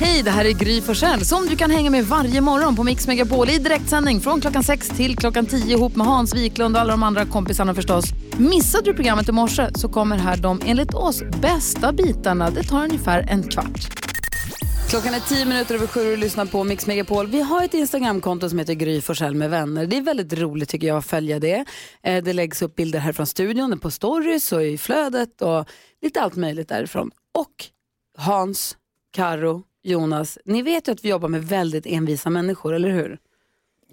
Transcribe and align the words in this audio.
Hej, 0.00 0.22
det 0.22 0.30
här 0.30 0.44
är 0.44 0.52
Gry 0.52 0.80
Forssell 0.80 1.24
som 1.24 1.46
du 1.46 1.56
kan 1.56 1.70
hänga 1.70 1.90
med 1.90 2.04
varje 2.04 2.40
morgon 2.40 2.76
på 2.76 2.84
Mix 2.84 3.06
Megapol 3.06 3.50
i 3.50 3.58
direktsändning 3.58 4.20
från 4.20 4.40
klockan 4.40 4.62
6 4.64 4.88
till 4.88 5.16
klockan 5.16 5.46
10 5.46 5.76
ihop 5.76 5.96
med 5.96 6.06
Hans 6.06 6.34
Wiklund 6.34 6.76
och 6.76 6.80
alla 6.80 6.90
de 6.90 7.02
andra 7.02 7.26
kompisarna 7.26 7.74
förstås. 7.74 8.04
Missade 8.38 8.84
du 8.84 8.94
programmet 8.94 9.28
i 9.28 9.32
morse 9.32 9.68
så 9.74 9.88
kommer 9.88 10.16
här 10.16 10.36
de 10.36 10.60
enligt 10.66 10.94
oss 10.94 11.22
bästa 11.42 11.92
bitarna. 11.92 12.50
Det 12.50 12.62
tar 12.62 12.84
ungefär 12.84 13.26
en 13.30 13.42
kvart. 13.42 14.04
Klockan 14.90 15.14
är 15.14 15.20
tio 15.20 15.44
minuter 15.46 15.74
över 15.74 15.86
sju 15.86 16.12
och 16.12 16.18
lyssnar 16.18 16.46
på 16.46 16.64
Mix 16.64 16.86
Megapol. 16.86 17.26
Vi 17.26 17.40
har 17.40 17.64
ett 17.64 17.74
Instagramkonto 17.74 18.48
som 18.48 18.58
heter 18.58 18.74
Gry 18.74 19.00
Forssell 19.00 19.34
med 19.34 19.50
vänner. 19.50 19.86
Det 19.86 19.96
är 19.96 20.02
väldigt 20.02 20.32
roligt 20.32 20.68
tycker 20.68 20.86
jag 20.86 20.96
att 20.96 21.06
följa 21.06 21.38
det. 21.38 21.64
Eh, 22.02 22.24
det 22.24 22.32
läggs 22.32 22.62
upp 22.62 22.76
bilder 22.76 22.98
här 22.98 23.12
från 23.12 23.26
studion, 23.26 23.78
på 23.78 23.90
stories 23.90 24.52
och 24.52 24.64
i 24.64 24.78
flödet 24.78 25.42
och 25.42 25.68
lite 26.02 26.20
allt 26.20 26.36
möjligt 26.36 26.68
därifrån. 26.68 27.10
Och 27.38 27.54
Hans, 28.18 28.76
Karo, 29.12 29.62
Jonas, 29.84 30.38
ni 30.44 30.62
vet 30.62 30.88
ju 30.88 30.92
att 30.92 31.04
vi 31.04 31.08
jobbar 31.08 31.28
med 31.28 31.44
väldigt 31.44 31.86
envisa 31.86 32.30
människor, 32.30 32.74
eller 32.74 32.90
hur? 32.90 33.18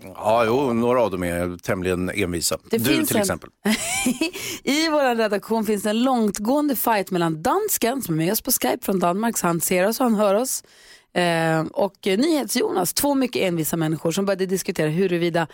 Ja, 0.03 0.43
jo, 0.45 0.73
några 0.73 1.01
av 1.01 1.11
dem 1.11 1.23
är 1.23 1.57
tämligen 1.57 2.09
envisa. 2.09 2.57
Det 2.69 2.77
du 2.77 2.83
finns 2.83 3.07
till 3.07 3.17
en- 3.17 3.21
exempel. 3.21 3.49
I 4.63 4.89
vår 4.89 5.15
redaktion 5.15 5.65
finns 5.65 5.83
det 5.83 5.89
en 5.89 6.03
långtgående 6.03 6.75
fight 6.75 7.11
mellan 7.11 7.41
dansken 7.41 8.01
som 8.01 8.13
är 8.15 8.17
med 8.25 8.31
oss 8.31 8.41
på 8.41 8.51
Skype 8.51 8.77
från 8.85 8.99
Danmark, 8.99 9.37
så 9.37 9.47
han 9.47 9.61
ser 9.61 9.87
oss 9.87 9.99
och 9.99 10.03
han 10.03 10.15
hör 10.15 10.35
oss. 10.35 10.63
Eh, 11.13 11.61
och 11.61 11.93
NyhetsJonas, 12.05 12.93
två 12.93 13.15
mycket 13.15 13.41
envisa 13.41 13.77
människor 13.77 14.11
som 14.11 14.25
började 14.25 14.45
diskutera 14.45 14.89
huruvida 14.89 15.47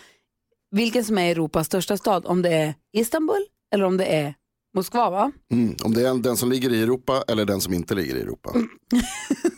vilken 0.70 1.04
som 1.04 1.18
är 1.18 1.30
Europas 1.30 1.66
största 1.66 1.96
stad, 1.96 2.26
om 2.26 2.42
det 2.42 2.50
är 2.50 2.74
Istanbul 2.92 3.46
eller 3.74 3.84
om 3.84 3.96
det 3.96 4.04
är 4.04 4.34
Moskva 4.74 5.10
va? 5.10 5.32
Mm, 5.52 5.76
om 5.84 5.94
det 5.94 6.08
är 6.08 6.14
den 6.14 6.36
som 6.36 6.50
ligger 6.50 6.72
i 6.72 6.82
Europa 6.82 7.24
eller 7.28 7.44
den 7.44 7.60
som 7.60 7.74
inte 7.74 7.94
ligger 7.94 8.16
i 8.16 8.20
Europa. 8.20 8.54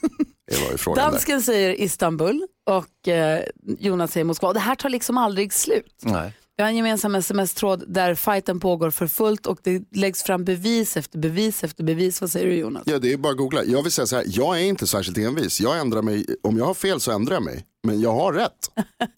Det 0.51 0.65
var 0.65 0.71
ju 0.73 0.79
frågan 0.79 1.05
där. 1.05 1.11
Dansken 1.11 1.43
säger 1.43 1.81
Istanbul 1.81 2.47
och 2.67 3.09
eh, 3.09 3.45
Jonas 3.79 4.13
säger 4.13 4.25
Moskva. 4.25 4.49
Och 4.49 4.55
det 4.55 4.61
här 4.61 4.75
tar 4.75 4.89
liksom 4.89 5.19
aldrig 5.19 5.53
slut. 5.53 6.01
Nej. 6.03 6.33
Vi 6.57 6.63
har 6.63 6.71
en 6.71 6.77
gemensam 6.77 7.15
sms-tråd 7.15 7.85
där 7.89 8.15
fighten 8.15 8.61
pågår 8.61 8.91
för 8.91 9.07
fullt 9.07 9.47
och 9.47 9.59
det 9.63 9.83
läggs 9.95 10.23
fram 10.23 10.45
bevis 10.45 10.97
efter 10.97 11.19
bevis 11.19 11.65
efter 11.65 11.85
bevis. 11.85 12.21
Vad 12.21 12.31
säger 12.31 12.47
du 12.47 12.55
Jonas? 12.55 12.83
Ja, 12.87 12.99
det 12.99 13.13
är 13.13 13.17
bara 13.17 13.31
att 13.31 13.37
googla. 13.39 13.65
Jag 13.65 13.83
vill 13.83 13.93
säga 13.93 14.07
så 14.07 14.17
här, 14.17 14.25
jag 14.29 14.59
är 14.59 14.63
inte 14.63 14.87
särskilt 14.87 15.19
envis. 15.19 15.61
Jag 15.61 15.79
ändrar 15.79 16.03
mig, 16.03 16.27
om 16.43 16.59
jag 16.59 16.65
har 16.65 16.75
fel 16.75 17.01
så 17.01 17.13
ändrar 17.13 17.35
jag 17.35 17.43
mig. 17.43 17.65
Men 17.83 18.01
jag 18.01 18.13
har 18.13 18.33
rätt. 18.33 18.71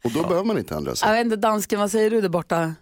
Och 0.04 0.10
då 0.10 0.22
behöver 0.22 0.44
man 0.44 0.58
inte 0.58 0.74
ändra 0.74 0.96
sig. 0.96 1.08
Jag 1.08 1.16
vet 1.16 1.24
inte, 1.24 1.36
dansken, 1.36 1.80
vad 1.80 1.90
säger 1.90 2.10
du 2.10 2.20
där 2.20 2.28
borta? 2.28 2.74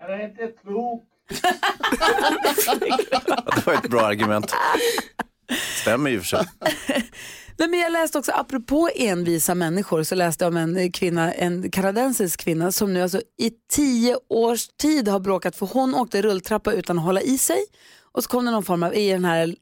Jag 0.00 0.20
är 0.20 0.24
inte 0.24 0.52
klok. 0.62 1.04
Det 3.56 3.66
var 3.66 3.74
ett 3.74 3.90
bra 3.90 4.00
argument. 4.00 4.52
Stämmer 5.82 6.10
ju 6.10 6.20
för 6.20 6.26
sig. 6.26 6.46
Nej, 7.58 7.68
men 7.68 7.80
jag 7.80 7.92
läste 7.92 8.18
också, 8.18 8.32
apropå 8.32 8.90
envisa 8.96 9.54
människor, 9.54 10.02
så 10.02 10.14
läste 10.14 10.44
jag 10.44 10.50
om 10.50 10.56
en 10.56 10.92
kvinna, 10.92 11.32
en 11.32 11.70
kanadensisk 11.70 12.40
kvinna 12.40 12.72
som 12.72 12.94
nu 12.94 13.02
alltså 13.02 13.20
i 13.38 13.50
tio 13.72 14.16
års 14.28 14.68
tid 14.68 15.08
har 15.08 15.20
bråkat 15.20 15.56
för 15.56 15.66
hon 15.66 15.94
åkte 15.94 16.22
rulltrappa 16.22 16.72
utan 16.72 16.98
att 16.98 17.04
hålla 17.04 17.20
i 17.20 17.38
sig 17.38 17.58
och 18.12 18.24
så 18.24 18.30
kom 18.30 18.44
det 18.44 18.50
någon 18.50 18.64
form 18.64 18.82
av, 18.82 18.94
i 18.94 19.10
den 19.10 19.24
här 19.24 19.54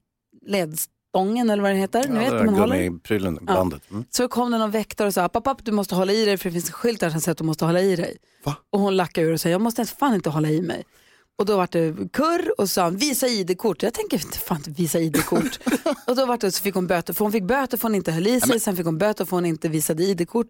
ledstången 0.46 1.50
eller 1.50 1.62
vad 1.62 1.70
den 1.70 1.78
heter, 1.78 2.08
ni 2.08 2.18
vet 2.18 2.32
Ja, 2.32 2.44
man 2.44 2.54
håller. 2.54 2.82
Gummiprylen, 2.82 3.38
bandet. 3.42 3.90
Mm. 3.90 4.04
Så 4.10 4.28
kom 4.28 4.50
det 4.50 4.58
någon 4.58 4.70
väktare 4.70 5.08
och 5.08 5.14
sa, 5.14 5.28
papp, 5.28 5.44
papp, 5.44 5.64
du 5.64 5.72
måste 5.72 5.94
hålla 5.94 6.12
i 6.12 6.24
dig 6.24 6.36
för 6.38 6.48
det 6.48 6.52
finns 6.52 6.66
en 6.66 6.72
skylt 6.72 7.00
där 7.00 7.10
som 7.10 7.20
säger 7.20 7.32
att 7.32 7.38
du 7.38 7.44
måste 7.44 7.64
hålla 7.64 7.80
i 7.80 7.96
dig. 7.96 8.16
Va? 8.44 8.56
Och 8.70 8.80
hon 8.80 8.96
lackade 8.96 9.26
ur 9.26 9.32
och 9.32 9.40
sa, 9.40 9.48
jag 9.48 9.60
måste 9.60 9.84
fan 9.84 10.14
inte 10.14 10.30
hålla 10.30 10.48
i 10.48 10.62
mig. 10.62 10.84
Och 11.40 11.46
då 11.46 11.56
var 11.56 11.68
det 11.70 12.12
kurr 12.12 12.60
och 12.60 12.70
sa 12.70 12.88
visa 12.90 13.28
ID-kort. 13.28 13.82
Jag 13.82 13.94
tänker 13.94 14.16
inte 14.16 14.38
fan 14.38 14.62
visa 14.66 14.98
ID-kort. 15.00 15.58
och 16.06 16.16
då 16.16 16.26
var 16.26 16.38
det, 16.38 16.52
så 16.52 16.62
fick 16.62 16.74
hon 16.74 16.86
böter, 16.86 17.14
för 17.14 17.24
hon 17.24 17.32
fick 17.32 17.44
böter 17.44 17.76
för 17.76 17.82
hon 17.82 17.94
inte 17.94 18.12
höll 18.12 18.26
i 18.26 18.40
sig, 18.40 18.60
sen 18.60 18.76
fick 18.76 18.86
hon 18.86 18.98
böter 18.98 19.24
för 19.24 19.36
hon 19.36 19.46
inte 19.46 19.68
visade 19.68 20.02
ID-kort. 20.02 20.46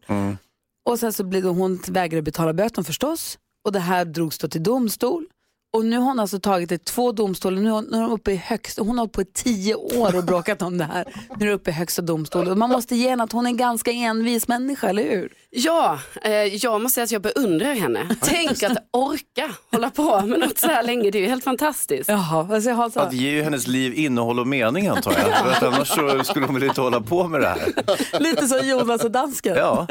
Och 0.89 0.99
sen 0.99 1.13
så 1.13 1.25
blev 1.25 1.45
hon 1.45 1.81
vägrade 1.89 2.23
betala 2.23 2.53
böten 2.53 2.85
förstås. 2.85 3.39
Och 3.65 3.73
det 3.73 3.79
här 3.79 4.05
drogs 4.05 4.39
då 4.39 4.49
till 4.49 4.62
domstol. 4.62 5.27
Och 5.72 5.84
nu 5.84 5.97
har 5.98 6.04
hon 6.04 6.20
alltså 6.20 6.41
tagit 6.41 6.69
det 6.69 6.78
till 6.78 6.94
två 6.94 7.12
domstolar, 7.12 7.62
nu 7.62 7.69
är 7.69 7.72
hon, 7.72 7.94
hon 7.94 8.12
uppe 8.12 8.32
i 8.32 8.36
högsta, 8.36 8.82
hon 8.82 8.91
har 8.91 8.97
hållit 8.97 9.12
på 9.12 9.22
i 9.22 9.25
tio 9.25 9.75
år 9.75 10.16
och 10.16 10.25
bråkat 10.25 10.62
om 10.62 10.78
det 10.78 10.84
här. 10.84 11.04
Nu 11.36 11.47
är 11.47 11.48
det 11.48 11.54
uppe 11.54 11.70
i 11.70 11.72
högsta 11.72 12.03
domstolen. 12.03 12.58
Man 12.58 12.70
måste 12.70 12.97
ge 12.97 13.10
henne 13.10 13.22
att 13.22 13.32
hon 13.32 13.47
är 13.47 13.50
en 13.50 13.56
ganska 13.56 13.91
envis 13.91 14.48
människa, 14.48 14.88
eller 14.88 15.03
hur? 15.03 15.32
Ja, 15.50 15.98
eh, 16.22 16.32
jag 16.32 16.81
måste 16.81 16.94
säga 16.94 17.04
att 17.04 17.10
jag 17.10 17.22
beundrar 17.22 17.75
henne. 17.75 18.08
Tänk 18.20 18.62
att 18.62 18.78
orka 18.91 19.50
hålla 19.72 19.91
på 19.91 20.20
med 20.20 20.41
något 20.41 20.58
så 20.58 20.66
här 20.66 20.82
länge, 20.82 21.10
det 21.10 21.19
är 21.19 21.22
ju 21.22 21.28
helt 21.28 21.44
fantastiskt. 21.44 22.08
Jaha, 22.08 22.42
vad 22.42 22.62
säger 22.62 22.76
Hans? 22.76 22.97
Ja, 22.97 23.08
det 23.10 23.16
ger 23.16 23.31
ju 23.31 23.42
hennes 23.42 23.66
liv 23.66 23.94
innehåll 23.94 24.41
och 24.41 24.47
mening 24.47 24.87
antar 24.87 25.12
jag. 25.12 25.38
För 25.38 25.50
att 25.50 25.62
annars 25.62 25.88
så 25.88 26.25
skulle 26.25 26.47
hon 26.47 26.54
väl 26.54 26.64
inte 26.64 26.81
hålla 26.81 27.00
på 27.00 27.28
med 27.28 27.41
det 27.41 27.48
här. 27.48 27.72
Lite 28.20 28.48
som 28.48 28.69
Jonas 28.69 29.04
och 29.04 29.10
dansken. 29.10 29.56
Ja. 29.56 29.87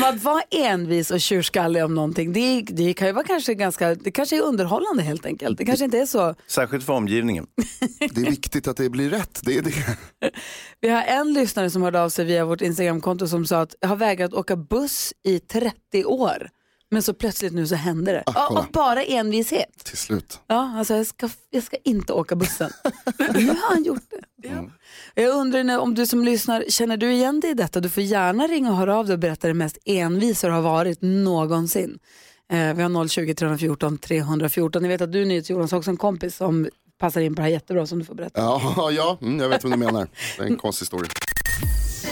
Men 0.00 0.14
att 0.14 0.22
vara 0.22 0.42
envis 0.50 1.10
och 1.10 1.20
tjurskallig 1.20 1.84
om 1.84 1.94
någonting, 1.94 2.32
det, 2.32 2.60
det 2.60 2.94
kan 2.94 3.06
ju 3.06 3.12
vara 3.12 3.24
kanske 3.24 3.54
ganska, 3.54 3.94
det 3.94 4.10
kanske 4.10 4.36
är 4.36 4.42
underhållande 4.42 5.02
helt 5.02 5.15
enkelt. 5.24 5.58
Det 5.58 5.64
kanske 5.64 5.84
inte 5.84 5.98
är 5.98 6.06
så. 6.06 6.34
Särskilt 6.46 6.84
för 6.84 6.92
omgivningen. 6.92 7.46
Det 7.98 8.20
är 8.20 8.30
viktigt 8.30 8.68
att 8.68 8.76
det 8.76 8.90
blir 8.90 9.10
rätt. 9.10 9.40
Det 9.44 9.58
är 9.58 9.62
det. 9.62 9.72
Vi 10.80 10.88
har 10.88 11.02
en 11.02 11.32
lyssnare 11.32 11.70
som 11.70 11.82
hörde 11.82 12.02
av 12.02 12.08
sig 12.08 12.24
via 12.24 12.44
vårt 12.44 12.60
Instagramkonto 12.60 13.28
som 13.28 13.46
sa 13.46 13.60
att 13.60 13.74
jag 13.80 13.88
har 13.88 13.96
vägrat 13.96 14.34
åka 14.34 14.56
buss 14.56 15.12
i 15.22 15.38
30 15.38 16.04
år. 16.04 16.48
Men 16.90 17.02
så 17.02 17.14
plötsligt 17.14 17.52
nu 17.52 17.66
så 17.66 17.74
händer 17.74 18.12
det. 18.14 18.22
Ah, 18.26 18.58
och, 18.58 18.66
bara 18.72 19.04
envishet. 19.04 19.84
Till 19.84 19.96
slut. 19.96 20.40
Ja, 20.46 20.74
alltså 20.78 20.94
jag 20.94 21.06
ska, 21.06 21.28
jag 21.50 21.62
ska 21.62 21.76
inte 21.84 22.12
åka 22.12 22.36
bussen. 22.36 22.70
Nu 23.18 23.48
har 23.48 23.74
han 23.74 23.84
gjort 23.84 24.10
det. 24.10 24.20
Jag 25.14 25.34
undrar 25.34 25.64
nu, 25.64 25.76
om 25.76 25.94
du 25.94 26.06
som 26.06 26.24
lyssnar, 26.24 26.64
känner 26.68 26.96
du 26.96 27.12
igen 27.12 27.40
dig 27.40 27.50
i 27.50 27.54
detta? 27.54 27.80
Du 27.80 27.88
får 27.88 28.02
gärna 28.02 28.46
ringa 28.46 28.70
och 28.70 28.76
höra 28.76 28.96
av 28.96 29.06
dig 29.06 29.12
och 29.12 29.18
berätta 29.18 29.48
det 29.48 29.54
mest 29.54 29.78
envisa 29.84 30.46
du 30.46 30.52
har 30.52 30.62
varit 30.62 30.98
någonsin. 31.02 31.98
Eh, 32.52 32.74
vi 32.74 32.82
har 32.82 33.08
020 33.08 33.34
314 33.34 33.98
314. 33.98 34.82
Ni 34.82 34.88
vet 34.88 35.00
att 35.00 35.12
du 35.12 35.24
NyhetsJonas 35.24 35.70
har 35.70 35.78
också 35.78 35.90
en 35.90 35.96
kompis 35.96 36.36
som 36.36 36.68
passar 36.98 37.20
in 37.20 37.34
på 37.34 37.40
det 37.40 37.42
här 37.42 37.50
jättebra 37.50 37.86
som 37.86 37.98
du 37.98 38.04
får 38.04 38.14
berätta. 38.14 38.40
Ja, 38.40 38.90
ja 38.96 39.18
mm, 39.22 39.40
jag 39.40 39.48
vet 39.48 39.64
vad 39.64 39.72
du 39.72 39.76
menar. 39.76 40.08
Det 40.36 40.42
är 40.42 40.46
en 40.46 40.56
konstig 40.56 40.84
historia. 40.84 41.10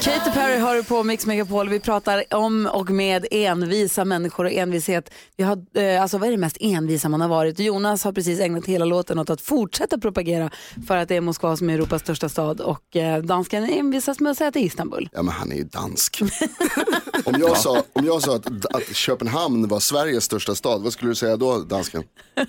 Katy 0.05 0.31
Perry 0.31 0.59
har 0.59 0.75
du 0.77 0.85
på 0.85 1.03
Mix 1.03 1.27
Megapol. 1.27 1.69
Vi 1.69 1.81
pratar 1.81 2.35
om 2.35 2.67
och 2.67 2.91
med 2.91 3.27
envisa 3.31 4.05
människor 4.05 4.45
och 4.45 4.53
envishet. 4.53 5.11
Vi 5.37 5.45
har, 5.45 5.79
eh, 5.79 6.03
alltså, 6.03 6.19
vad 6.19 6.29
är 6.29 6.33
det 6.33 6.39
mest 6.39 6.57
envisa 6.61 7.09
man 7.09 7.21
har 7.21 7.29
varit? 7.29 7.59
Jonas 7.59 8.05
har 8.05 8.13
precis 8.13 8.41
ägnat 8.41 8.67
hela 8.67 8.85
låten 8.85 9.19
åt 9.19 9.31
att 9.31 9.41
fortsätta 9.41 9.99
propagera 9.99 10.51
för 10.87 10.97
att 10.97 11.09
det 11.09 11.17
är 11.17 11.21
Moskva 11.21 11.57
som 11.57 11.71
är 11.71 11.75
Europas 11.75 12.03
största 12.03 12.29
stad 12.29 12.61
och 12.61 12.97
eh, 12.97 13.23
dansken 13.23 13.65
envisas 13.65 14.21
med 14.21 14.31
att 14.31 14.39
säga 14.39 14.49
att 14.49 14.55
det 14.55 14.61
är 14.61 14.65
Istanbul. 14.65 15.09
Ja, 15.13 15.23
men 15.23 15.35
han 15.35 15.53
är 15.53 15.57
ju 15.57 15.65
dansk. 15.65 16.23
om, 17.25 17.35
jag 17.39 17.57
sa, 17.57 17.83
om 17.93 18.05
jag 18.07 18.23
sa 18.23 18.37
att, 18.37 18.75
att 18.75 18.97
Köpenhamn 18.97 19.69
var 19.69 19.81
Sveriges 19.81 20.25
största 20.25 20.55
stad, 20.55 20.83
vad 20.83 20.93
skulle 20.93 21.11
du 21.11 21.15
säga 21.15 21.37
då, 21.37 21.59
dansken? 21.59 22.03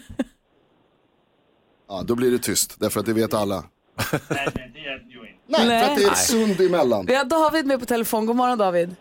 Ja, 1.87 2.03
då 2.05 2.15
blir 2.15 2.31
det 2.31 2.39
tyst, 2.39 2.75
därför 2.79 2.99
att 2.99 3.05
det 3.05 3.13
vet 3.13 3.33
alla. 3.33 3.63
Nej, 4.11 4.21
nej, 4.29 4.71
det 4.73 4.79
är. 4.79 5.14
Nej, 5.47 5.67
Nej. 5.67 5.83
för 5.83 5.91
att 5.91 5.97
det 5.97 6.03
är 6.03 6.11
ett 6.11 6.17
sund 6.17 6.61
emellan. 6.61 7.05
Vi 7.05 7.15
har 7.15 7.25
David 7.25 7.65
med 7.65 7.79
på 7.79 7.85
telefon. 7.85 8.25
God 8.25 8.35
morgon 8.35 8.57
David. 8.57 8.95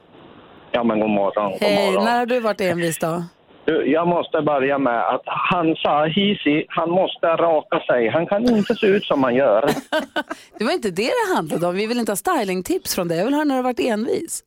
Ja, 0.73 0.85
men 0.85 1.01
god 1.01 1.11
morgon. 1.11 1.51
God 1.53 1.61
Hej, 1.61 1.87
morgon. 1.87 2.05
när 2.05 2.19
har 2.19 2.27
du 2.27 2.41
varit 2.41 2.61
envis 2.61 2.99
då? 2.99 3.25
Du, 3.65 3.87
Jag 3.93 4.09
måste 4.09 4.43
börja 4.43 4.79
med 4.79 5.15
att 5.15 5.23
han 5.25 5.75
sa 5.77 6.07
Hisi, 6.07 6.65
han 6.69 6.91
måste 6.91 7.27
raka 7.27 7.81
sig. 7.81 8.09
Han 8.09 8.27
kan 8.27 8.57
inte 8.57 8.75
se 8.75 8.87
ut 8.87 9.05
som 9.05 9.23
han 9.25 9.35
gör. 9.35 9.71
Det 10.59 10.65
var 10.65 10.73
inte 10.73 10.91
det 10.91 11.03
det 11.29 11.35
handlade 11.37 11.67
om. 11.67 11.75
Vi 11.75 11.87
vill 11.87 11.99
inte 11.99 12.13
ha 12.13 12.17
stylingtips 12.17 12.95
från 12.95 13.09
dig. 13.09 13.19
Jag 13.19 13.25
vill 13.25 13.35
höra 13.35 13.45
när 13.45 13.55
du 13.55 13.59
har 13.59 13.63
varit 13.63 13.81
envis. 13.81 14.43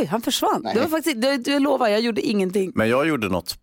Oj, 0.00 0.04
han 0.06 0.20
försvann. 0.22 0.62
Det 0.74 0.80
var 0.80 0.86
faktiskt, 0.88 1.20
det, 1.22 1.46
jag 1.46 1.62
lovar, 1.62 1.88
jag 1.88 2.00
gjorde 2.00 2.20
ingenting. 2.20 2.72
Men 2.74 2.88
jag 2.88 3.08
gjorde 3.08 3.28
något. 3.28 3.54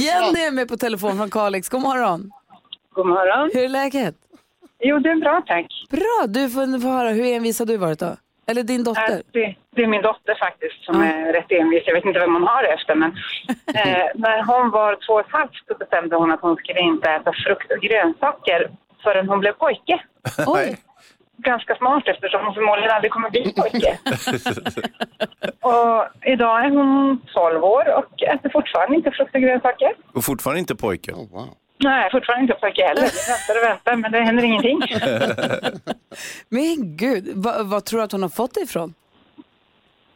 Jenny 0.00 0.40
är 0.40 0.50
med 0.50 0.68
på 0.68 0.76
telefon 0.76 1.16
från 1.16 1.30
Kalix. 1.30 1.68
God 1.68 1.80
morgon. 1.82 2.30
God 2.98 3.06
morgon. 3.06 3.50
Hur 3.54 3.64
är 3.64 3.68
läget? 3.68 4.14
Jo, 4.88 4.98
det 4.98 5.10
är 5.10 5.16
bra 5.16 5.42
tack. 5.46 5.66
Bra, 5.90 6.18
du 6.28 6.50
får, 6.50 6.80
får 6.80 6.88
höra. 6.88 7.10
Hur 7.10 7.24
envis 7.36 7.58
har 7.58 7.66
du 7.66 7.76
varit 7.76 7.98
då? 7.98 8.16
Eller 8.46 8.62
din 8.62 8.84
dotter? 8.84 9.12
Äh, 9.12 9.18
Det, 9.32 9.54
det 9.76 9.82
är 9.82 9.86
min 9.86 10.02
dotter 10.02 10.34
faktiskt 10.46 10.84
som 10.84 11.02
är 11.02 11.32
rätt 11.32 11.50
envis. 11.60 11.82
Jag 11.86 11.94
vet 11.94 12.04
inte 12.04 12.18
vem 12.18 12.34
hon 12.34 12.42
har 12.42 12.62
det 12.62 12.68
efter 12.68 12.94
men 12.94 13.10
eh, 13.80 14.06
när 14.14 14.38
hon 14.50 14.70
var 14.70 14.90
två 15.06 15.12
och 15.12 15.20
ett 15.20 15.32
halvt 15.38 15.56
så 15.68 15.74
bestämde 15.74 16.16
hon 16.16 16.30
att 16.32 16.40
hon 16.40 16.56
skulle 16.56 16.80
inte 16.80 17.10
äta 17.10 17.32
frukt 17.44 17.72
och 17.72 17.80
grönsaker 17.86 18.70
förrän 19.02 19.28
hon 19.28 19.40
blev 19.40 19.52
pojke. 19.52 19.96
Oj. 20.46 20.76
Ganska 21.36 21.74
smart 21.76 22.02
eftersom 22.06 22.44
hon 22.44 22.54
förmodligen 22.54 22.90
aldrig 22.90 23.12
kommer 23.12 23.30
bli 23.30 23.52
pojke. 23.60 23.98
och 25.70 26.06
idag 26.34 26.64
är 26.64 26.70
hon 26.70 27.20
12 27.34 27.64
år 27.64 27.84
och 27.98 28.22
äter 28.22 28.50
fortfarande 28.52 28.96
inte 28.96 29.10
frukt 29.10 29.34
och 29.34 29.40
grönsaker. 29.40 29.92
Och 30.14 30.24
fortfarande 30.24 30.60
inte 30.60 30.76
pojke. 30.76 31.12
Oh, 31.12 31.30
wow. 31.32 31.48
Nej, 31.80 32.08
fortfarande 32.12 32.42
inte 32.42 32.54
pojke 32.54 32.82
heller. 32.82 33.02
Vi 33.02 33.32
väntar 33.32 33.54
och 33.62 33.68
väntar 33.70 33.96
men 33.96 34.12
det 34.12 34.20
händer 34.20 34.44
ingenting. 34.44 34.82
Men 36.48 36.96
gud, 36.96 37.24
vad, 37.34 37.66
vad 37.66 37.84
tror 37.84 37.98
du 38.00 38.04
att 38.04 38.12
hon 38.12 38.22
har 38.22 38.28
fått 38.28 38.54
det 38.54 38.60
ifrån? 38.60 38.94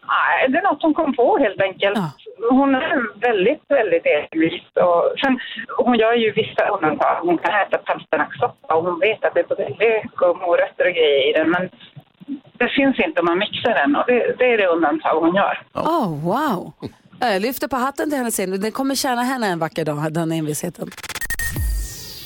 Nej, 0.09 0.49
det 0.49 0.59
är 0.59 0.63
något 0.63 0.83
hon 0.83 0.95
kom 0.95 1.17
på 1.17 1.39
helt 1.39 1.61
enkelt. 1.61 1.99
Ja. 1.99 2.11
Hon 2.51 2.75
är 2.75 3.21
väldigt, 3.21 3.63
väldigt 3.69 4.07
envis. 4.07 4.63
Och 4.75 5.03
sen, 5.21 5.39
hon 5.79 5.99
gör 5.99 6.13
ju 6.15 6.33
vissa 6.33 6.69
undantag. 6.69 7.15
Hon 7.21 7.39
kan 7.39 7.55
äta 7.61 7.79
palsternackssoppa 7.79 8.75
och 8.75 8.85
hon 8.85 9.01
vet 9.01 9.25
att 9.25 9.35
det 9.35 9.41
är 9.41 9.45
både 9.45 9.69
lök 9.69 10.23
och 10.23 10.37
morötter 10.37 10.87
och 10.89 10.95
grejer 10.95 11.31
i 11.31 11.33
den. 11.33 11.51
Men 11.51 11.69
det 12.59 12.69
finns 12.69 12.99
inte 12.99 13.21
om 13.21 13.27
man 13.27 13.39
mixar 13.39 13.75
den 13.75 13.97
och 13.97 14.05
det, 14.07 14.35
det 14.39 14.45
är 14.53 14.59
det 14.59 14.67
undantag 14.67 15.21
hon 15.21 15.35
gör. 15.35 15.63
Oh, 15.75 16.25
wow. 16.25 16.73
Ja, 17.21 17.29
Jag 17.33 17.43
lyfter 17.43 17.69
på 17.69 17.77
hatten 17.77 18.11
till 18.11 18.19
henne 18.19 18.31
sen. 18.31 18.61
Det 18.61 18.71
kommer 18.71 18.95
tjäna 18.95 19.23
henne 19.23 19.47
en 19.47 19.59
vacker 19.59 19.85
dag, 19.85 20.13
den 20.13 20.33
envisheten. 20.33 20.91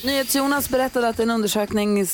NyhetsJonas 0.07 0.71
berättade 0.71 1.09
att 1.09 1.21
en 1.21 1.31
undersökning 1.31 2.07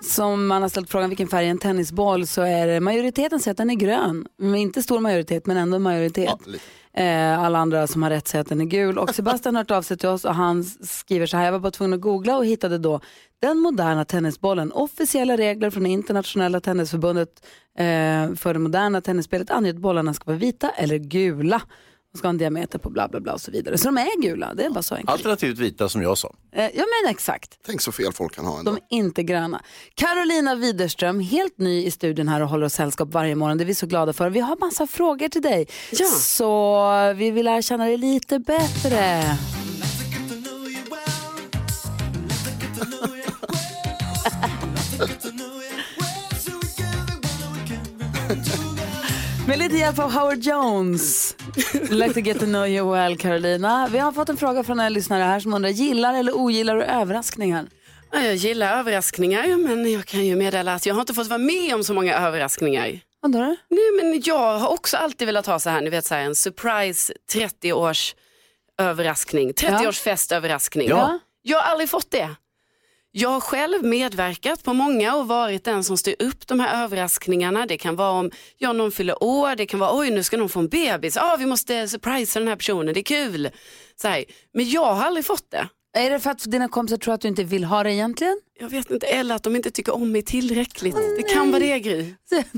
som 0.00 0.46
man 0.46 0.62
har 0.62 0.68
ställt 0.68 0.90
frågan 0.90 1.10
vilken 1.10 1.28
färg 1.28 1.46
är 1.46 1.50
en 1.50 1.58
tennisboll 1.58 2.26
så 2.26 2.42
är 2.42 2.66
det 2.66 2.80
majoriteten 2.80 3.40
säger 3.40 3.52
att 3.52 3.56
den 3.56 3.70
är 3.70 3.74
grön. 3.74 4.26
Men 4.38 4.54
inte 4.54 4.82
stor 4.82 5.00
majoritet 5.00 5.46
men 5.46 5.56
ändå 5.56 5.76
en 5.76 5.82
majoritet. 5.82 6.38
Eh, 6.92 7.40
alla 7.40 7.58
andra 7.58 7.86
som 7.86 8.02
har 8.02 8.10
rätt 8.10 8.28
säger 8.28 8.42
att 8.42 8.48
den 8.48 8.60
är 8.60 8.64
gul. 8.64 8.98
Och 8.98 9.14
Sebastian 9.14 9.54
har 9.54 9.62
hört 9.62 9.70
av 9.70 9.82
sig 9.82 9.96
till 9.96 10.08
oss 10.08 10.24
och 10.24 10.34
han 10.34 10.64
skriver 10.64 11.26
så 11.26 11.36
här, 11.36 11.44
jag 11.44 11.52
var 11.52 11.58
bara 11.58 11.70
tvungen 11.70 11.94
att 11.94 12.00
googla 12.00 12.36
och 12.36 12.46
hittade 12.46 12.78
då 12.78 13.00
den 13.40 13.58
moderna 13.58 14.04
tennisbollen. 14.04 14.72
Officiella 14.72 15.36
regler 15.36 15.70
från 15.70 15.82
det 15.82 15.90
internationella 15.90 16.60
tennisförbundet 16.60 17.46
eh, 17.78 18.34
för 18.34 18.52
det 18.52 18.58
moderna 18.58 19.00
tennisspelet 19.00 19.50
anger 19.50 19.70
att 19.70 19.80
bollarna 19.80 20.14
ska 20.14 20.24
vara 20.24 20.38
vita 20.38 20.70
eller 20.70 20.96
gula. 20.98 21.62
Ska 22.18 22.28
ha 22.28 22.30
en 22.30 22.38
diameter 22.38 22.78
på 22.78 22.90
bla 22.90 23.08
bla 23.08 23.20
bla 23.20 23.32
och 23.32 23.40
så 23.40 23.50
vidare. 23.50 23.78
Så 23.78 23.88
de 23.88 23.98
är 23.98 24.22
gula, 24.22 24.54
det 24.54 24.64
är 24.64 24.70
bara 24.70 24.82
så 24.82 24.94
enkelt. 24.94 25.10
Alternativt 25.10 25.58
vita 25.58 25.88
som 25.88 26.02
jag 26.02 26.18
sa. 26.18 26.34
Eh, 26.52 26.64
ja 26.64 26.84
men 27.02 27.10
exakt. 27.10 27.58
Tänk 27.66 27.80
så 27.80 27.92
fel 27.92 28.12
folk 28.12 28.34
kan 28.34 28.44
ha 28.44 28.58
ändå. 28.58 28.70
De 28.70 28.76
är 28.76 28.98
inte 28.98 29.22
gröna. 29.22 29.62
Carolina 29.94 30.54
Widerström, 30.54 31.20
helt 31.20 31.58
ny 31.58 31.84
i 31.84 31.90
studion 31.90 32.28
här 32.28 32.40
och 32.40 32.48
håller 32.48 32.66
oss 32.66 32.74
sällskap 32.74 33.08
varje 33.12 33.34
morgon. 33.34 33.58
Det 33.58 33.64
är 33.64 33.66
vi 33.66 33.74
så 33.74 33.86
glada 33.86 34.12
för. 34.12 34.30
Vi 34.30 34.40
har 34.40 34.56
massa 34.56 34.86
frågor 34.86 35.28
till 35.28 35.42
dig. 35.42 35.66
Ja. 35.92 36.06
Så 36.06 37.12
vi 37.16 37.30
vill 37.30 37.44
lära 37.44 37.62
känna 37.62 37.84
dig 37.84 37.96
lite 37.96 38.38
bättre. 38.38 39.22
Med 49.46 49.58
lite 49.58 49.76
hjälp 49.76 49.98
av 49.98 50.12
Howard 50.12 50.38
Jones. 50.38 51.27
Like 51.90 52.14
to 52.14 52.20
get 52.20 52.38
to 52.40 52.44
know 52.46 52.66
you 52.66 52.92
well, 52.92 53.16
Carolina. 53.16 53.88
Vi 53.92 53.98
har 53.98 54.12
fått 54.12 54.28
en 54.28 54.36
fråga 54.36 54.64
från 54.64 54.80
en 54.80 54.92
lyssnare 54.92 55.22
här 55.22 55.40
som 55.40 55.54
undrar, 55.54 55.70
gillar 55.70 56.14
eller 56.14 56.32
ogillar 56.36 56.76
du 56.76 56.82
överraskningar? 56.84 57.66
Ja, 58.12 58.20
Jag 58.20 58.34
gillar 58.34 58.78
överraskningar 58.78 59.56
men 59.56 59.92
jag 59.92 60.04
kan 60.04 60.26
ju 60.26 60.36
meddela 60.36 60.74
att 60.74 60.86
jag 60.86 60.94
har 60.94 61.00
inte 61.00 61.14
fått 61.14 61.26
vara 61.26 61.38
med 61.38 61.74
om 61.74 61.84
så 61.84 61.94
många 61.94 62.14
överraskningar. 62.18 63.00
Vadå 63.20 63.38
då? 63.38 63.56
Nej, 63.68 63.90
men 64.02 64.22
jag 64.24 64.58
har 64.58 64.68
också 64.68 64.96
alltid 64.96 65.26
velat 65.26 65.46
ha 65.46 65.58
så 65.58 65.70
här, 65.70 65.80
ni 65.80 65.90
vet 65.90 66.06
så 66.06 66.14
här, 66.14 66.22
en 66.22 66.34
surprise 66.34 67.12
30-års 67.32 68.14
överraskning, 68.78 69.52
30-års 69.52 70.00
festöverraskning. 70.00 70.88
Ja. 70.88 71.18
Jag 71.42 71.58
har 71.58 71.70
aldrig 71.70 71.88
fått 71.88 72.10
det. 72.10 72.28
Jag 73.12 73.28
har 73.28 73.40
själv 73.40 73.84
medverkat 73.84 74.64
på 74.64 74.72
många 74.72 75.14
och 75.16 75.28
varit 75.28 75.64
den 75.64 75.84
som 75.84 75.96
styr 75.96 76.16
upp 76.18 76.46
de 76.46 76.60
här 76.60 76.84
överraskningarna. 76.84 77.66
Det 77.66 77.76
kan 77.78 77.96
vara 77.96 78.10
om 78.10 78.30
ja, 78.58 78.72
någon 78.72 78.92
fyller 78.92 79.22
år, 79.22 79.56
det 79.56 79.66
kan 79.66 79.80
vara 79.80 79.98
oj 79.98 80.10
nu 80.10 80.22
ska 80.22 80.36
någon 80.36 80.48
få 80.48 80.58
en 80.60 80.68
bebis, 80.68 81.16
ah, 81.16 81.36
vi 81.38 81.46
måste 81.46 81.88
surprisa 81.88 82.38
den 82.38 82.48
här 82.48 82.56
personen, 82.56 82.94
det 82.94 83.00
är 83.00 83.04
kul. 83.04 83.50
Så 84.02 84.08
här. 84.08 84.24
Men 84.54 84.70
jag 84.70 84.94
har 84.94 85.04
aldrig 85.04 85.24
fått 85.26 85.50
det. 85.50 85.68
Är 85.96 86.10
det 86.10 86.20
för 86.20 86.30
att 86.30 86.50
dina 86.50 86.68
kompisar 86.68 86.96
tror 86.96 87.14
att 87.14 87.20
du 87.20 87.28
inte 87.28 87.44
vill 87.44 87.64
ha 87.64 87.82
det 87.82 87.92
egentligen? 87.92 88.40
Jag 88.60 88.68
vet 88.68 88.90
inte, 88.90 89.06
eller 89.06 89.34
att 89.34 89.42
de 89.42 89.56
inte 89.56 89.70
tycker 89.70 89.94
om 89.94 90.12
mig 90.12 90.22
tillräckligt. 90.22 90.96
Det 91.16 91.22
kan 91.22 91.50
vara 91.50 91.60
det 91.60 91.80
Gry. 91.80 92.14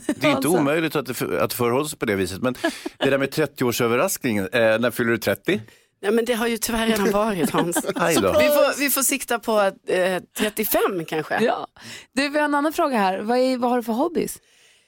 Det 0.07 0.27
är 0.27 0.37
inte 0.37 0.49
omöjligt 0.49 0.97
att 0.97 1.07
det, 1.07 1.15
för- 1.15 1.39
att 1.39 1.51
det 1.51 1.57
förhåller 1.57 1.85
sig 1.89 1.99
på 1.99 2.07
det 2.07 2.17
viset. 2.17 2.43
Men 2.43 2.55
det 2.99 3.11
där 3.11 3.19
med 3.19 3.31
30-årsöverraskningen, 3.31 4.49
eh, 4.53 4.79
när 4.81 4.91
fyller 4.91 5.11
du 5.11 5.19
30? 5.19 5.61
Nej 6.03 6.13
men 6.13 6.25
det 6.25 6.35
har 6.35 6.47
ju 6.47 6.59
tyvärr 6.59 6.87
redan 6.87 7.11
varit 7.13 7.51
Hans. 7.51 7.77
Vi 7.77 8.15
får, 8.49 8.81
vi 8.81 8.91
får 8.91 9.03
sikta 9.03 9.39
på 9.39 9.61
eh, 9.87 10.23
35 10.39 11.05
kanske. 11.09 11.45
Ja. 11.45 11.67
Du, 12.13 12.29
vi 12.29 12.39
har 12.39 12.45
en 12.45 12.55
annan 12.55 12.73
fråga 12.73 12.99
här. 12.99 13.19
Vad, 13.19 13.39
är, 13.39 13.57
vad 13.57 13.71
har 13.71 13.77
du 13.77 13.83
för 13.83 13.93
hobbys? 13.93 14.39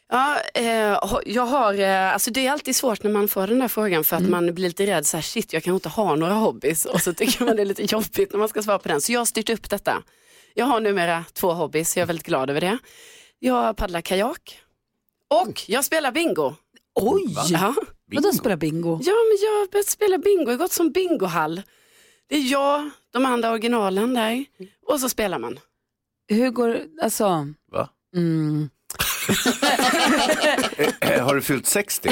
Ja, 0.09 0.37
eh, 0.55 0.99
jag 1.27 1.47
har, 1.47 1.75
eh, 1.75 2.13
alltså 2.13 2.31
det 2.31 2.47
är 2.47 2.53
alltid 2.53 2.77
svårt 2.77 3.03
när 3.03 3.11
man 3.11 3.29
får 3.29 3.47
den 3.47 3.59
där 3.59 3.69
frågan 3.69 4.05
för 4.05 4.17
att 4.17 4.29
man 4.29 4.55
blir 4.55 4.69
lite 4.69 4.87
rädd, 4.87 5.07
så 5.07 5.17
här, 5.17 5.23
shit 5.23 5.53
jag 5.53 5.63
kan 5.63 5.75
inte 5.75 5.89
ha 5.89 6.15
några 6.15 6.35
hobbys 6.35 6.85
och 6.85 7.01
så 7.01 7.13
tycker 7.15 7.45
man 7.45 7.57
det 7.57 7.63
är 7.63 7.67
lite 7.67 7.83
jobbigt 7.83 8.33
när 8.33 8.39
man 8.39 8.49
ska 8.49 8.63
svara 8.63 8.79
på 8.79 8.89
den. 8.89 9.01
Så 9.01 9.13
jag 9.13 9.21
har 9.21 9.25
styrt 9.25 9.51
upp 9.51 9.71
detta. 9.71 10.03
Jag 10.55 10.67
har 10.67 10.81
numera 10.81 11.25
två 11.33 11.53
hobbys, 11.53 11.97
jag 11.97 12.03
är 12.03 12.07
väldigt 12.07 12.27
glad 12.27 12.51
över 12.51 12.61
det. 12.61 12.79
Jag 13.39 13.77
paddlar 13.77 14.01
kajak 14.01 14.59
och 15.31 15.63
jag 15.67 15.85
spelar 15.85 16.13
bingo. 16.13 16.55
Oj! 16.95 17.37
Ja. 17.51 17.75
Vadå 18.17 18.33
spela 18.33 18.57
bingo? 18.57 19.01
ja, 19.03 19.13
men 19.13 19.39
jag 19.43 19.61
har 19.61 19.71
börjat 19.71 19.87
spela 19.87 20.19
bingo, 20.19 20.43
jag 20.45 20.51
har 20.51 20.57
gått 20.57 20.73
som 20.73 20.93
bingohall. 20.93 21.63
Det 22.29 22.37
är 22.37 22.53
jag, 22.53 22.91
de 23.13 23.27
andra 23.27 23.51
originalen 23.51 24.15
där 24.15 24.45
och 24.87 25.01
så 25.01 25.09
spelar 25.09 25.39
man. 25.39 25.59
Hur 26.29 26.51
går 26.51 26.81
alltså... 27.03 27.47
Va? 27.73 27.89
Mm. 28.17 28.71
Har 31.21 31.35
du 31.35 31.43
fyllt 31.43 31.67
60? 31.67 32.11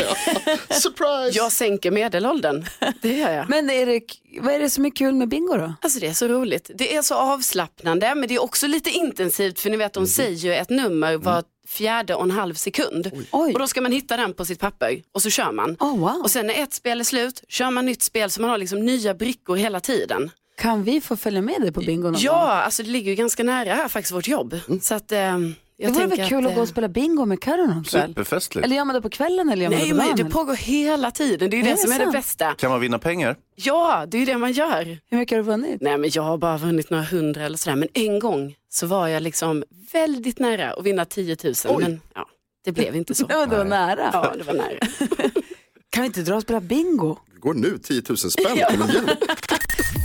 Surprise! 0.70 1.38
Jag 1.38 1.52
sänker 1.52 1.90
medelåldern, 1.90 2.64
det 3.02 3.16
gör 3.16 3.30
jag. 3.32 3.48
Men 3.48 3.70
är 3.70 3.86
det, 3.86 4.00
vad 4.40 4.54
är 4.54 4.58
det 4.58 4.70
som 4.70 4.86
är 4.86 4.90
kul 4.90 5.14
med 5.14 5.28
bingo 5.28 5.56
då? 5.56 5.74
Alltså 5.80 6.00
det 6.00 6.06
är 6.06 6.12
så 6.12 6.28
roligt. 6.28 6.70
Det 6.74 6.96
är 6.96 7.02
så 7.02 7.14
avslappnande 7.14 8.14
men 8.14 8.28
det 8.28 8.34
är 8.34 8.42
också 8.42 8.66
lite 8.66 8.90
intensivt 8.90 9.60
för 9.60 9.70
ni 9.70 9.76
vet 9.76 9.92
de 9.92 10.06
säger 10.06 10.36
ju 10.36 10.54
ett 10.54 10.70
nummer 10.70 11.16
var 11.16 11.44
fjärde 11.68 12.14
och 12.14 12.22
en 12.22 12.30
halv 12.30 12.54
sekund. 12.54 13.10
Oj. 13.30 13.52
Och 13.52 13.58
då 13.58 13.66
ska 13.66 13.80
man 13.80 13.92
hitta 13.92 14.16
den 14.16 14.34
på 14.34 14.44
sitt 14.44 14.60
papper 14.60 15.02
och 15.12 15.22
så 15.22 15.30
kör 15.30 15.52
man. 15.52 15.76
Oh, 15.80 15.98
wow. 15.98 16.20
Och 16.22 16.30
sen 16.30 16.46
när 16.46 16.62
ett 16.62 16.74
spel 16.74 17.00
är 17.00 17.04
slut 17.04 17.44
kör 17.48 17.70
man 17.70 17.86
nytt 17.86 18.02
spel 18.02 18.30
så 18.30 18.40
man 18.40 18.50
har 18.50 18.58
liksom 18.58 18.86
nya 18.86 19.14
brickor 19.14 19.56
hela 19.56 19.80
tiden. 19.80 20.30
Kan 20.58 20.84
vi 20.84 21.00
få 21.00 21.16
följa 21.16 21.42
med 21.42 21.60
dig 21.60 21.72
på 21.72 21.80
bingo 21.80 22.02
någon 22.02 22.12
gång? 22.12 22.22
Ja, 22.22 22.62
alltså 22.62 22.82
det 22.82 22.90
ligger 22.90 23.10
ju 23.10 23.16
ganska 23.16 23.42
nära 23.42 23.74
här 23.74 23.88
faktiskt 23.88 24.14
vårt 24.14 24.28
jobb. 24.28 24.60
Så 24.82 24.94
att 24.94 25.12
eh, 25.12 25.38
jag 25.80 25.92
Det 25.92 25.98
vore 25.98 26.06
väl 26.16 26.28
kul 26.28 26.46
att, 26.46 26.54
gå 26.54 26.60
och 26.60 26.68
spela 26.68 26.88
bingo 26.88 27.24
med 27.24 27.40
Carro 27.42 27.66
någon 27.66 27.84
kväll? 27.84 28.08
Superfestligt. 28.08 28.64
Eller 28.64 28.76
gör 28.76 28.84
man 28.84 28.94
det 28.94 29.02
på 29.02 29.10
kvällen 29.10 29.48
eller 29.48 29.62
gör 29.62 29.70
man 29.70 29.78
Nej 29.78 29.88
det 29.88 29.94
på 29.94 29.96
men 29.96 30.06
dagen? 30.06 30.16
det 30.26 30.32
pågår 30.32 30.54
hela 30.54 31.10
tiden, 31.10 31.50
det 31.50 31.56
är 31.56 31.58
ju 31.58 31.64
Är 31.64 31.70
det, 31.70 31.70
det 31.70 31.76
som 31.76 31.92
är 31.92 31.98
det 31.98 32.04
sant? 32.04 32.12
bästa. 32.12 32.54
Kan 32.54 32.70
man 32.70 32.80
vinna 32.80 32.98
pengar? 32.98 33.36
Ja, 33.54 34.04
det 34.08 34.16
är 34.16 34.18
ju 34.18 34.24
det 34.26 34.38
man 34.38 34.52
gör. 34.52 34.98
Hur 35.10 35.18
mycket 35.18 35.36
har 35.36 35.42
du 35.44 35.50
vunnit? 35.50 35.80
Nej 35.80 35.98
men 35.98 36.10
jag 36.12 36.22
har 36.22 36.38
bara 36.38 36.56
vunnit 36.58 36.90
några 36.90 37.04
hundra 37.04 37.42
eller 37.44 37.56
sådär. 37.58 37.76
Men 37.76 37.88
en 37.94 38.18
gång 38.18 38.54
så 38.68 38.86
var 38.86 39.08
jag 39.08 39.22
liksom 39.22 39.64
väldigt 39.92 40.38
nära 40.38 40.72
att 40.72 40.84
vinna 40.86 41.04
10 41.04 41.36
000. 41.44 41.80
Men 41.80 42.00
ja, 42.14 42.26
det 42.64 42.72
blev 42.72 42.96
inte 42.96 43.14
så. 43.14 43.26
Det 43.28 43.34
var, 43.34 43.46
det 43.46 43.56
var 43.56 43.64
nära. 43.64 44.10
Ja, 44.12 44.32
det 44.38 44.44
var 44.44 44.54
nära. 44.54 44.78
Kan 45.90 46.02
vi 46.02 46.06
inte 46.06 46.22
dra 46.22 46.34
och 46.36 46.42
spela 46.42 46.60
bingo? 46.60 47.16
Det 47.34 47.40
går 47.40 47.54
nu 47.54 47.78
10 47.78 48.02
000 48.08 48.16
spänn, 48.18 48.44
kom 48.46 48.56
igen. 48.90 49.08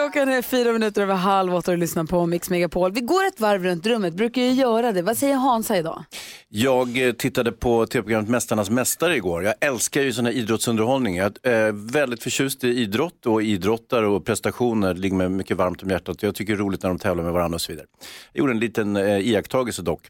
Klockan 0.00 0.28
är 0.28 0.42
fyra 0.42 0.72
minuter 0.72 1.02
över 1.02 1.14
halv 1.14 1.54
åtta 1.54 1.70
och 1.70 1.76
du 1.76 1.80
lyssnar 1.80 2.04
på 2.04 2.26
Mix 2.26 2.50
Megapol. 2.50 2.92
Vi 2.92 3.00
går 3.00 3.26
ett 3.26 3.40
varv 3.40 3.64
runt 3.64 3.86
rummet, 3.86 4.14
brukar 4.14 4.42
ju 4.42 4.52
göra 4.52 4.92
det. 4.92 5.02
Vad 5.02 5.16
säger 5.16 5.34
Hansa 5.34 5.78
idag? 5.78 6.04
Jag 6.48 7.06
eh, 7.06 7.12
tittade 7.12 7.52
på 7.52 7.86
tv-programmet 7.86 8.30
Mästarnas 8.30 8.70
Mästare 8.70 9.16
igår. 9.16 9.44
Jag 9.44 9.54
älskar 9.60 10.02
ju 10.02 10.12
sån 10.12 10.26
här 10.26 10.32
idrottsunderhållning. 10.32 11.16
Jag 11.16 11.36
är 11.42 11.66
eh, 11.66 11.72
väldigt 11.72 12.22
förtjust 12.22 12.64
i 12.64 12.68
idrott 12.68 13.26
och 13.26 13.42
idrottare 13.42 14.06
och 14.06 14.24
prestationer. 14.24 14.94
Det 14.94 15.00
ligger 15.00 15.16
mig 15.16 15.28
mycket 15.28 15.56
varmt 15.56 15.82
om 15.82 15.90
hjärtat. 15.90 16.22
Jag 16.22 16.34
tycker 16.34 16.52
det 16.52 16.56
är 16.56 16.64
roligt 16.64 16.82
när 16.82 16.90
de 16.90 16.98
tävlar 16.98 17.24
med 17.24 17.32
varandra 17.32 17.54
och 17.54 17.60
så 17.60 17.72
vidare. 17.72 17.86
Jag 18.32 18.40
gjorde 18.40 18.52
en 18.52 18.60
liten 18.60 18.96
eh, 18.96 19.18
iakttagelse 19.18 19.82
dock. 19.82 20.00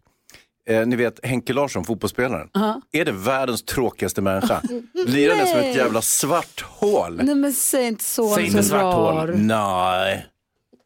Eh, 0.69 0.87
ni 0.87 0.97
vet 0.97 1.27
Henke 1.27 1.53
Larsson, 1.53 1.85
fotbollsspelaren. 1.85 2.49
Är 2.93 3.05
det 3.05 3.13
världens 3.13 3.63
tråkigaste 3.63 4.23
människa? 4.23 4.63
Blir 5.07 5.37
han 5.37 5.47
som 5.47 5.59
ett 5.59 5.77
jävla 5.77 6.03
svart 6.03 6.60
hål? 6.81 7.21
Nej 7.23 7.35
men 7.35 7.53
säg 7.53 7.87
inte 7.87 8.05
så, 8.05 8.35
Säg 8.35 8.47
inte 8.47 8.63
så 8.63 8.69
svart 8.69 8.95
hål. 8.95 9.15
rar. 9.17 9.35
Nej. 9.37 10.27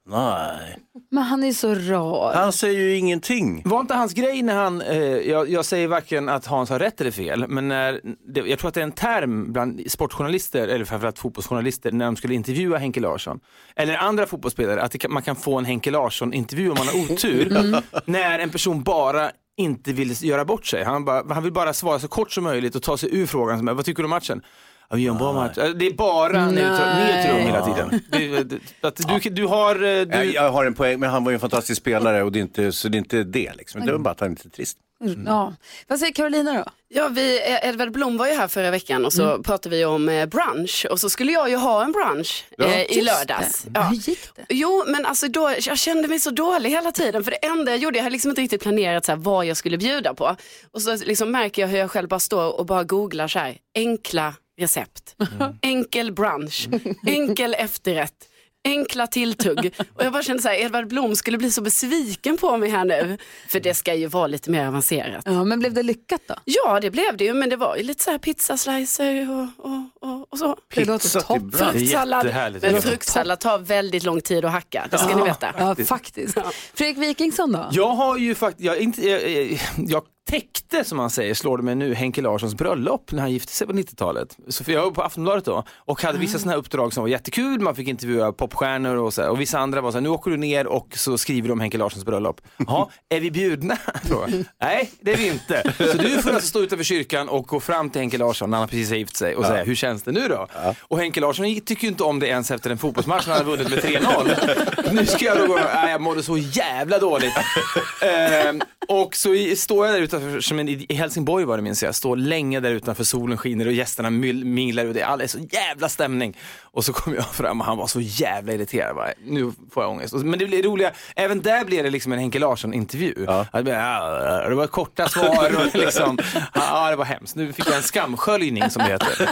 Nej. 0.06 0.78
Men 1.10 1.22
han 1.22 1.44
är 1.44 1.52
så 1.52 1.74
rar. 1.74 2.32
Han 2.34 2.52
säger 2.52 2.80
ju 2.80 2.96
ingenting. 2.96 3.62
Var 3.64 3.80
inte 3.80 3.94
hans 3.94 4.12
grej 4.14 4.42
när 4.42 4.54
han, 4.54 4.80
eh, 4.80 4.96
jag, 5.02 5.50
jag 5.50 5.64
säger 5.64 5.88
varken 5.88 6.28
att 6.28 6.46
Hans 6.46 6.70
har 6.70 6.78
rätt 6.78 7.00
eller 7.00 7.10
fel, 7.10 7.48
men 7.48 7.68
när, 7.68 8.00
det, 8.34 8.40
jag 8.40 8.58
tror 8.58 8.68
att 8.68 8.74
det 8.74 8.80
är 8.80 8.84
en 8.84 8.92
term 8.92 9.52
bland 9.52 9.80
sportjournalister, 9.90 10.68
eller 10.68 10.84
framförallt 10.84 11.18
fotbollsjournalister, 11.18 11.92
när 11.92 12.04
de 12.04 12.16
skulle 12.16 12.34
intervjua 12.34 12.78
Henke 12.78 13.00
Larsson, 13.00 13.40
eller 13.76 13.96
andra 13.96 14.26
fotbollsspelare, 14.26 14.82
att 14.82 14.92
det, 14.92 14.98
kan- 14.98 15.12
man 15.12 15.22
kan 15.22 15.36
få 15.36 15.58
en 15.58 15.64
Henke 15.64 15.90
Larsson-intervju 15.90 16.70
om 16.70 16.76
man 16.78 16.86
har 16.88 17.12
otur, 17.12 17.76
när 18.10 18.38
en 18.38 18.50
person 18.50 18.82
bara 18.82 19.30
inte 19.56 19.92
vill 19.92 20.24
göra 20.24 20.44
bort 20.44 20.66
sig. 20.66 20.84
Han, 20.84 21.04
bara, 21.04 21.34
han 21.34 21.42
vill 21.42 21.52
bara 21.52 21.72
svara 21.72 21.98
så 21.98 22.08
kort 22.08 22.32
som 22.32 22.44
möjligt 22.44 22.74
och 22.74 22.82
ta 22.82 22.96
sig 22.96 23.08
ur 23.18 23.26
frågan, 23.26 23.58
som 23.58 23.68
är, 23.68 23.72
vad 23.74 23.84
tycker 23.84 24.02
du 24.02 24.06
om 24.06 24.10
matchen? 24.10 24.42
Ja, 24.90 24.96
vi 24.96 25.02
gör 25.02 25.12
en 25.12 25.18
bra 25.18 25.32
match. 25.32 25.58
Eh, 25.58 25.68
Det 25.70 25.86
är 25.86 25.92
bara 25.92 26.46
ner 26.46 26.52
Nej. 26.70 27.14
ner 27.14 27.22
till 27.22 27.30
rum 27.32 27.40
hela 27.46 27.66
tiden. 27.66 28.00
Det, 28.10 28.42
det, 28.44 28.58
att 28.88 29.22
du, 29.22 29.30
du 29.30 29.46
har... 29.46 29.82
eh, 29.82 29.88
Jag, 29.90 30.08
Du, 30.10 30.24
jag 30.32 30.50
har 30.52 30.64
en 30.64 30.74
poäng, 30.74 31.00
men 31.00 31.10
han 31.10 31.24
var 31.24 31.30
ju 31.30 31.34
en 31.34 31.40
fantastisk 31.40 31.80
spelare 31.80 32.22
och 32.22 32.32
det 32.32 32.38
är 32.38 32.42
inte, 32.42 32.72
så 32.72 32.88
det 32.88 32.96
är 32.96 32.98
inte 32.98 33.22
det. 33.24 33.52
Liksom. 33.58 33.86
Det 33.86 33.92
var 33.92 33.98
bara 33.98 34.10
att 34.10 34.20
han 34.20 34.28
är 34.28 34.30
lite 34.30 34.50
trist. 34.50 34.78
Ja. 35.26 35.54
Vad 35.88 35.98
säger 35.98 36.12
Carolina 36.12 36.52
då? 36.52 36.64
Ja, 36.88 37.08
vi, 37.08 37.40
Edvard 37.62 37.92
Blom 37.92 38.16
var 38.16 38.26
ju 38.26 38.34
här 38.34 38.48
förra 38.48 38.70
veckan 38.70 39.04
och 39.04 39.12
så 39.12 39.22
Mm. 39.24 39.42
pratade 39.42 39.76
vi 39.76 39.84
om 39.84 40.08
eh, 40.08 40.26
brunch 40.26 40.86
och 40.90 41.00
så 41.00 41.10
skulle 41.10 41.32
jag 41.32 41.50
ju 41.50 41.56
ha 41.56 41.84
en 41.84 41.92
brunch 41.92 42.44
eh, 42.58 42.82
i 42.82 43.00
lördags. 43.00 43.66
Ja. 43.74 43.80
Hur 43.82 43.96
gick 43.96 44.28
det? 44.36 44.44
Jo, 44.48 44.84
men 44.86 45.06
alltså 45.06 45.28
då, 45.28 45.54
jag 45.60 45.78
kände 45.78 46.08
mig 46.08 46.20
så 46.20 46.30
dålig 46.30 46.70
hela 46.70 46.92
tiden 46.92 47.24
för 47.24 47.30
det 47.30 47.36
enda 47.46 47.70
jag 47.72 47.78
gjorde, 47.78 47.98
jag 47.98 48.02
hade 48.02 48.12
liksom 48.12 48.28
inte 48.30 48.42
riktigt 48.42 48.62
planerat 48.62 49.04
så 49.04 49.12
här, 49.12 49.16
vad 49.16 49.46
jag 49.46 49.56
skulle 49.56 49.78
bjuda 49.78 50.14
på. 50.14 50.36
Och 50.72 50.82
så 50.82 50.96
liksom 50.96 51.30
märker 51.30 51.62
jag 51.62 51.68
hur 51.68 51.78
jag 51.78 51.90
själv 51.90 52.08
bara 52.08 52.20
står 52.20 52.58
och 52.60 52.66
bara 52.66 52.84
googlar 52.84 53.28
så 53.28 53.38
här, 53.38 53.56
enkla 53.74 54.34
recept, 54.60 55.16
enkel 55.62 56.12
brunch, 56.12 56.68
enkel 57.06 57.54
efterrätt. 57.54 58.28
enkla 58.64 59.06
tilltugg. 59.06 59.74
Och 59.94 60.04
jag 60.04 60.12
bara 60.12 60.22
kände 60.22 60.42
så 60.42 60.48
här, 60.48 60.54
Edvard 60.54 60.88
Blom 60.88 61.16
skulle 61.16 61.38
bli 61.38 61.50
så 61.50 61.62
besviken 61.62 62.36
på 62.36 62.56
mig 62.56 62.70
här 62.70 62.84
nu. 62.84 63.18
För 63.48 63.60
det 63.60 63.74
ska 63.74 63.94
ju 63.94 64.06
vara 64.06 64.26
lite 64.26 64.50
mer 64.50 64.66
avancerat. 64.66 65.22
Ja, 65.24 65.44
men 65.44 65.58
blev 65.58 65.74
det 65.74 65.82
lyckat 65.82 66.20
då? 66.26 66.34
Ja, 66.44 66.80
det 66.80 66.90
blev 66.90 67.16
det 67.16 67.24
ju, 67.24 67.34
men 67.34 67.48
det 67.50 67.56
var 67.56 67.76
ju 67.76 67.82
lite 67.82 68.04
så 68.04 68.10
här 68.10 68.18
pizzaslicer 68.18 69.30
och, 69.30 69.66
och, 69.66 70.10
och, 70.10 70.26
och 70.32 70.38
så. 70.38 70.56
Det 70.74 70.84
låter 70.84 71.04
Pizza 71.04 71.20
till. 71.20 71.58
Fruktsallad. 71.58 72.34
Men 72.62 72.82
fruktsallad 72.82 73.40
tar 73.40 73.58
väldigt 73.58 74.02
lång 74.02 74.20
tid 74.20 74.44
att 74.44 74.52
hacka, 74.52 74.88
det 74.90 74.98
ska 74.98 75.16
ni 75.16 75.24
veta. 75.24 75.54
Ja, 75.58 75.76
faktiskt. 75.84 76.38
Fredrik 76.74 76.98
Wikingsson 76.98 77.52
då? 77.52 77.68
Jag 77.72 77.88
har 77.88 78.18
ju 78.18 78.34
faktiskt, 78.34 78.66
jag, 78.66 78.78
inte, 78.78 79.08
jag, 79.08 79.30
jag, 79.30 79.58
jag 79.76 80.02
täckte 80.30 80.84
som 80.84 80.96
man 80.96 81.10
säger, 81.10 81.34
slår 81.34 81.56
det 81.56 81.62
mig 81.64 81.74
nu, 81.74 81.94
Henke 81.94 82.22
Larssons 82.22 82.54
bröllop 82.54 83.12
när 83.12 83.20
han 83.20 83.32
gifte 83.32 83.52
sig 83.52 83.66
på 83.66 83.72
90-talet. 83.72 84.36
Så 84.48 84.64
jag 84.66 84.82
var 84.82 84.90
på 84.90 85.02
Aftonbladet 85.02 85.44
då 85.44 85.64
och 85.76 86.02
hade 86.02 86.18
vissa 86.18 86.38
sådana 86.38 86.52
här 86.52 86.58
uppdrag 86.58 86.92
som 86.92 87.02
var 87.02 87.08
jättekul, 87.08 87.60
man 87.60 87.74
fick 87.74 87.88
intervjua 87.88 88.32
popstjärnor 88.32 88.96
och 88.96 89.14
så 89.14 89.22
här, 89.22 89.30
och 89.30 89.40
vissa 89.40 89.58
andra 89.58 89.80
var 89.80 89.90
så 89.90 89.96
här, 89.96 90.02
nu 90.02 90.08
åker 90.08 90.30
du 90.30 90.36
ner 90.36 90.66
och 90.66 90.88
så 90.96 91.18
skriver 91.18 91.48
du 91.48 91.52
om 91.52 91.60
Henke 91.60 91.78
Larssons 91.78 92.04
bröllop. 92.04 92.40
Ja, 92.66 92.90
är 93.08 93.20
vi 93.20 93.30
bjudna? 93.30 93.78
Nej, 94.60 94.90
det 95.00 95.12
är 95.12 95.16
vi 95.16 95.26
inte. 95.28 95.72
Så 95.92 95.98
du 95.98 96.22
får 96.22 96.30
alltså 96.30 96.48
stå 96.48 96.60
utanför 96.60 96.84
kyrkan 96.84 97.28
och 97.28 97.46
gå 97.46 97.60
fram 97.60 97.90
till 97.90 98.00
Henke 98.00 98.18
Larsson 98.18 98.50
när 98.50 98.58
han 98.58 98.68
precis 98.68 98.90
har 98.90 98.96
gift 98.96 99.16
sig 99.16 99.36
och 99.36 99.44
säga, 99.44 99.64
hur 99.64 99.74
känns 99.74 100.02
det 100.02 100.12
nu 100.12 100.28
då? 100.28 100.46
Och 100.80 100.98
Henke 100.98 101.20
Larsson 101.20 101.60
tycker 101.60 101.82
ju 101.82 101.88
inte 101.88 102.04
om 102.04 102.18
det 102.18 102.26
ens 102.26 102.50
efter 102.50 102.70
en 102.70 102.78
fotbollsmatch 102.78 103.26
när 103.26 103.34
han 103.34 103.46
hade 103.46 103.56
vunnit 103.56 103.84
med 103.84 104.02
3-0. 104.02 104.92
Nu 104.92 105.06
ska 105.06 105.24
jag 105.24 105.38
då 105.38 105.46
gå, 105.46 105.54
nej 105.74 105.90
jag 105.90 106.00
mådde 106.00 106.22
så 106.22 106.38
jävla 106.38 106.98
dåligt. 106.98 107.32
Ehm, 108.02 108.60
och 108.88 109.16
så 109.16 109.34
i- 109.34 109.56
står 109.56 109.86
jag 109.86 109.94
där 109.94 110.00
utanför, 110.00 110.40
som 110.40 110.58
en, 110.58 110.68
i 110.68 110.94
Helsingborg 110.94 111.44
var 111.44 111.56
det 111.56 111.62
minns 111.62 111.82
jag, 111.82 111.94
står 111.94 112.16
länge 112.16 112.60
där 112.60 112.70
utanför, 112.70 113.04
solen 113.04 113.38
skiner 113.38 113.66
och 113.66 113.72
gästerna 113.72 114.10
minglar 114.10 114.86
och 114.86 114.94
det 114.94 115.00
är, 115.00 115.04
alla 115.06 115.22
är 115.24 115.28
så 115.28 115.38
jävla 115.38 115.88
stämning. 115.88 116.36
Och 116.62 116.84
så 116.84 116.92
kom 116.92 117.14
jag 117.14 117.26
fram 117.26 117.60
och 117.60 117.66
han 117.66 117.76
var 117.76 117.86
så 117.86 118.00
jävla 118.00 118.52
irriterad. 118.52 118.96
Bara, 118.96 119.10
nu 119.26 119.52
får 119.72 119.82
jag 119.82 119.90
ångest. 119.90 120.14
Men 120.14 120.38
det 120.38 120.46
blir 120.46 120.62
roliga, 120.62 120.90
även 121.16 121.42
där 121.42 121.64
blev 121.64 121.84
det 121.84 121.90
liksom 121.90 122.12
en 122.12 122.18
Henke 122.18 122.38
Larsson-intervju. 122.38 123.14
Ja. 123.26 123.46
Det, 123.52 123.62
blev, 123.62 123.74
ja, 123.76 124.48
det 124.48 124.54
var 124.54 124.66
korta 124.66 125.08
svar 125.08 125.50
och 125.66 125.74
liksom, 125.80 126.18
ja 126.54 126.90
det 126.90 126.96
var 126.96 127.04
hemskt. 127.04 127.36
Nu 127.36 127.52
fick 127.52 127.66
jag 127.68 127.76
en 127.76 127.82
skamsköljning 127.82 128.70
som 128.70 128.82
det 128.82 128.92
heter. 128.92 129.30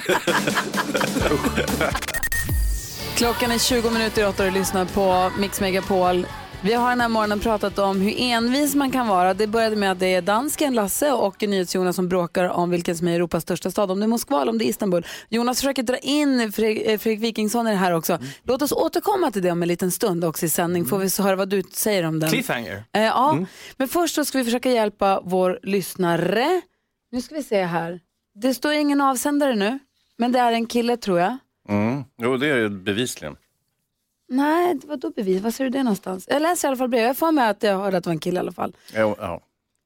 Klockan 3.16 3.50
är 3.52 3.58
20 3.58 3.90
minuter 3.90 4.22
i 4.22 4.24
åtta 4.24 4.44
och 4.46 4.52
du 4.52 4.58
lyssnar 4.58 4.84
på 4.84 5.30
Mix 5.38 5.60
Megapol. 5.60 6.26
Vi 6.64 6.74
har 6.74 6.90
den 6.90 7.00
här 7.00 7.08
morgonen 7.08 7.40
pratat 7.40 7.78
om 7.78 8.00
hur 8.00 8.14
envis 8.18 8.74
man 8.74 8.90
kan 8.90 9.08
vara. 9.08 9.34
Det 9.34 9.46
började 9.46 9.76
med 9.76 9.92
att 9.92 9.98
det 9.98 10.14
är 10.14 10.22
dansken 10.22 10.74
Lasse 10.74 11.12
och 11.12 11.42
NyhetsJonas 11.42 11.96
som 11.96 12.08
bråkar 12.08 12.48
om 12.48 12.70
vilken 12.70 12.96
som 12.96 13.08
är 13.08 13.14
Europas 13.14 13.42
största 13.42 13.70
stad. 13.70 13.90
Om 13.90 14.00
det 14.00 14.06
är 14.06 14.08
Moskva 14.08 14.42
eller 14.42 14.52
om 14.52 14.58
det 14.58 14.64
är 14.64 14.68
Istanbul. 14.68 15.06
Jonas 15.28 15.58
försöker 15.58 15.82
dra 15.82 15.98
in 15.98 16.52
Fredrik, 16.52 16.86
eh, 16.86 16.98
Fredrik 16.98 17.20
Wikingsson 17.24 17.68
i 17.68 17.70
det 17.70 17.76
här 17.76 17.92
också. 17.92 18.18
Låt 18.42 18.62
oss 18.62 18.72
återkomma 18.72 19.30
till 19.30 19.42
det 19.42 19.50
om 19.50 19.62
en 19.62 19.68
liten 19.68 19.90
stund 19.90 20.24
också 20.24 20.46
i 20.46 20.48
sändning. 20.48 20.84
Får 20.84 20.98
vi 20.98 21.10
så 21.10 21.22
höra 21.22 21.36
vad 21.36 21.48
du 21.48 21.62
säger 21.72 22.04
om 22.04 22.20
den. 22.20 22.30
Cliffhanger. 22.30 22.84
Eh, 22.92 23.02
ja, 23.02 23.38
men 23.76 23.88
först 23.88 24.14
så 24.14 24.24
ska 24.24 24.38
vi 24.38 24.44
försöka 24.44 24.70
hjälpa 24.70 25.20
vår 25.24 25.58
lyssnare. 25.62 26.60
Nu 27.10 27.20
ska 27.20 27.34
vi 27.34 27.42
se 27.42 27.64
här. 27.64 28.00
Det 28.34 28.54
står 28.54 28.72
ingen 28.72 29.00
avsändare 29.00 29.54
nu, 29.54 29.78
men 30.18 30.32
det 30.32 30.38
är 30.38 30.52
en 30.52 30.66
kille 30.66 30.96
tror 30.96 31.18
jag. 31.18 31.38
Mm. 31.68 32.04
Jo, 32.22 32.36
det 32.36 32.46
är 32.46 32.56
det 32.56 32.70
bevisligen. 32.70 33.36
Nej, 34.32 34.78
vad 34.84 35.00
då 35.00 35.10
bevis? 35.10 35.42
Vad 35.42 35.54
ser 35.54 35.64
du 35.64 35.70
det 35.70 35.82
någonstans? 35.82 36.24
Jag 36.28 36.42
läser 36.42 36.68
i 36.68 36.70
alla 36.70 36.76
fall 36.76 36.88
brev. 36.88 37.02
Jag 37.06 37.16
får 37.16 37.32
med 37.32 37.50
att 37.50 37.62
jag 37.62 37.78
hörde 37.78 37.96
att 37.96 38.04
det 38.04 38.08
var 38.08 38.14
en 38.14 38.20
kille 38.20 38.36
i 38.36 38.40
alla 38.40 38.52
fall. 38.52 38.76
Ja, 38.94 39.16
ja. 39.18 39.40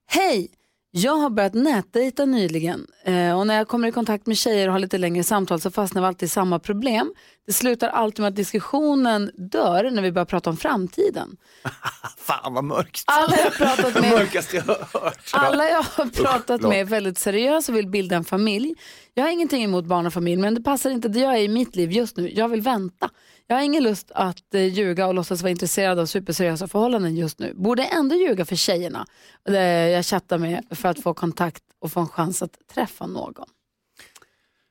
Hej! 0.06 0.50
Jag 0.90 1.16
har 1.16 1.30
börjat 1.30 1.54
nätdejta 1.54 2.24
nyligen 2.24 2.86
eh, 3.04 3.38
och 3.38 3.46
när 3.46 3.56
jag 3.56 3.68
kommer 3.68 3.88
i 3.88 3.92
kontakt 3.92 4.26
med 4.26 4.36
tjejer 4.36 4.66
och 4.68 4.72
har 4.72 4.80
lite 4.80 4.98
längre 4.98 5.24
samtal 5.24 5.60
så 5.60 5.70
fastnar 5.70 6.02
vi 6.02 6.08
alltid 6.08 6.26
i 6.26 6.28
samma 6.28 6.58
problem. 6.58 7.14
Det 7.46 7.52
slutar 7.52 7.88
alltid 7.88 8.20
med 8.20 8.28
att 8.28 8.36
diskussionen 8.36 9.30
dör 9.34 9.90
när 9.90 10.02
vi 10.02 10.12
börjar 10.12 10.26
prata 10.26 10.50
om 10.50 10.56
framtiden. 10.56 11.36
Fan 12.18 12.54
vad 12.54 12.64
mörkt. 12.64 13.04
Alla 13.06 13.36
jag 13.36 13.44
har 13.44 13.50
pratat 13.50 13.94
med 14.02 14.10
mörkaste 14.10 14.56
jag 14.56 14.62
har 14.62 15.00
hört. 15.00 15.30
Alla 15.32 15.68
jag 15.68 15.82
har 15.82 16.24
pratat 16.24 16.62
med 16.62 16.80
är 16.80 16.84
väldigt 16.84 17.18
seriösa 17.18 17.72
och 17.72 17.78
vill 17.78 17.88
bilda 17.88 18.16
en 18.16 18.24
familj. 18.24 18.74
Jag 19.14 19.24
har 19.24 19.30
ingenting 19.30 19.64
emot 19.64 19.84
barn 19.84 20.06
och 20.06 20.12
familj 20.12 20.42
men 20.42 20.54
det 20.54 20.62
passar 20.62 20.90
inte 20.90 21.08
det 21.08 21.20
jag 21.20 21.34
är 21.34 21.42
i 21.42 21.48
mitt 21.48 21.76
liv 21.76 21.92
just 21.92 22.16
nu. 22.16 22.30
Jag 22.30 22.48
vill 22.48 22.60
vänta. 22.60 23.10
Jag 23.46 23.56
har 23.56 23.62
ingen 23.62 23.82
lust 23.82 24.10
att 24.14 24.54
eh, 24.54 24.64
ljuga 24.64 25.06
och 25.06 25.14
låtsas 25.14 25.42
vara 25.42 25.50
intresserad 25.50 25.98
av 25.98 26.06
superseriösa 26.06 26.68
förhållanden 26.68 27.16
just 27.16 27.38
nu. 27.38 27.54
Borde 27.54 27.84
ändå 27.84 28.14
ljuga 28.16 28.44
för 28.44 28.56
tjejerna 28.56 29.06
eh, 29.48 29.56
jag 29.58 30.04
chattar 30.04 30.38
med 30.38 30.64
för 30.70 30.88
att 30.88 31.02
få 31.02 31.14
kontakt 31.14 31.62
och 31.80 31.92
få 31.92 32.00
en 32.00 32.08
chans 32.08 32.42
att 32.42 32.58
träffa 32.74 33.06
någon. 33.06 33.46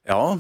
ja. 0.08 0.40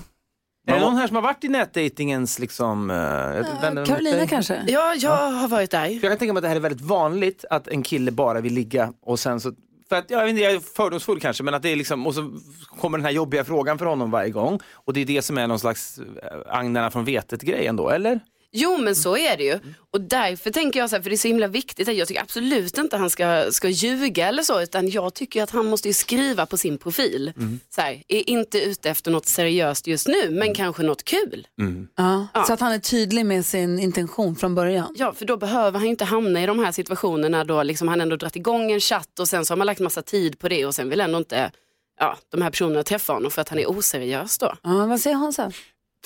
Är 0.68 0.74
det 0.74 0.80
någon 0.80 0.96
här 0.96 1.08
som 1.08 1.15
har 1.15 1.24
varit 1.24 1.44
i 1.44 1.48
nätdejtingens 1.48 2.39
liksom... 2.39 2.88
Mot 2.88 3.88
Karolina 3.88 4.27
kanske? 4.27 4.63
Ja, 4.68 4.94
jag 4.98 5.32
har 5.32 5.48
varit 5.48 5.72
där. 5.72 5.86
För 5.86 5.94
jag 5.94 6.01
kan 6.01 6.18
tänka 6.18 6.34
mig 6.34 6.39
att 6.39 6.44
det 6.44 6.48
här 6.48 6.56
är 6.56 6.60
väldigt 6.60 6.82
vanligt 6.82 7.46
att 7.50 7.68
en 7.68 7.84
kille 7.84 8.12
bara 8.12 8.42
vill 8.42 8.54
ligga 8.54 8.94
och 9.01 9.20
sen 9.20 9.39
så 9.39 9.54
för 9.89 9.96
att, 9.96 10.10
jag, 10.10 10.22
vet 10.22 10.30
inte, 10.30 10.42
jag 10.42 10.54
är 10.54 10.60
fördomsfull 10.60 11.20
kanske, 11.20 11.44
men 11.44 11.54
att 11.54 11.62
det 11.62 11.70
är 11.70 11.75
liksom, 11.75 12.08
och 12.08 12.15
så 12.15 12.39
kommer 12.80 12.98
den 12.98 13.06
här 13.06 13.12
jobbiga 13.12 13.44
frågan 13.44 13.77
för 13.77 13.86
honom 13.86 14.12
varje 14.12 14.30
gång. 14.30 14.60
Och 14.74 14.94
det 14.94 15.01
är 15.01 15.06
det 15.06 15.22
som 15.22 15.38
är 15.38 15.48
någon 15.48 15.60
slags 15.60 15.98
eh, 15.98 16.38
agnarna 16.48 16.92
från 16.92 17.06
vetet-grejen 17.06 17.75
då, 17.75 17.89
eller? 17.89 18.20
Jo 18.58 18.78
men 18.78 18.96
så 18.96 19.18
är 19.18 19.38
det 19.38 19.44
ju. 19.44 19.60
Och 19.92 20.02
därför 20.02 20.52
tänker 20.52 20.80
jag 20.80 20.90
så 20.90 20.96
här, 20.96 21.04
för 21.04 21.10
det 21.10 21.16
är 21.16 21.18
så 21.18 21.28
himla 21.28 21.48
viktigt, 21.48 21.90
att 21.90 21.96
jag 21.96 22.08
tycker 22.08 22.22
absolut 22.22 22.78
inte 22.78 22.98
han 22.98 23.10
ska, 23.10 23.46
ska 23.52 23.70
ljuga 23.70 24.28
eller 24.28 24.44
så, 24.44 24.62
utan 24.62 24.90
jag 24.90 25.14
tycker 25.14 25.44
att 25.44 25.50
han 25.52 25.66
måste 25.66 25.88
ju 25.88 25.94
skriva 25.94 26.46
på 26.46 26.58
sin 26.58 26.78
profil. 26.78 27.34
Så 27.76 27.82
här, 27.82 28.04
är 28.08 28.30
inte 28.30 28.62
ute 28.62 28.90
efter 28.90 29.12
något 29.12 29.26
seriöst 29.26 29.88
just 29.88 30.08
nu, 30.08 30.30
men 30.30 30.54
kanske 30.54 30.84
något 30.84 31.04
kul. 31.04 31.48
Ja, 31.96 32.28
Så 32.48 32.54
att 32.54 32.60
han 32.60 32.72
är 32.72 32.80
tydlig 32.80 33.26
med 33.26 33.46
sin 33.46 33.80
intention 33.80 34.36
från 34.36 34.56
början. 34.56 34.96
Ja, 34.98 35.14
för 35.14 35.26
då 35.26 35.38
behöver 35.38 35.80
han 35.80 35.88
inte 35.88 36.06
hamna 36.06 36.44
i 36.44 36.46
de 36.46 36.60
här 36.60 36.72
situationerna 36.72 37.44
då 37.44 37.64
liksom 37.64 37.88
han 37.88 38.02
ändå 38.02 38.16
dragit 38.16 38.36
igång 38.36 38.72
en 38.72 38.80
chatt 38.80 39.20
och 39.20 39.28
sen 39.28 39.46
så 39.46 39.52
har 39.52 39.58
man 39.58 39.68
lagt 39.68 39.80
massa 39.80 40.02
tid 40.02 40.40
på 40.40 40.50
det 40.50 40.66
och 40.66 40.76
sen 40.76 40.90
vill 40.90 41.02
ändå 41.02 41.18
inte 41.18 41.52
ja, 42.00 42.18
de 42.32 42.42
här 42.42 42.50
personerna 42.50 42.84
träffa 42.84 43.14
honom 43.14 43.32
för 43.32 43.42
att 43.42 43.50
han 43.50 43.60
är 43.60 43.70
oseriös 43.70 44.38
då. 44.38 44.54
Ja, 44.64 44.86
vad 44.86 45.00
säger 45.02 45.16
Hansa? 45.16 45.52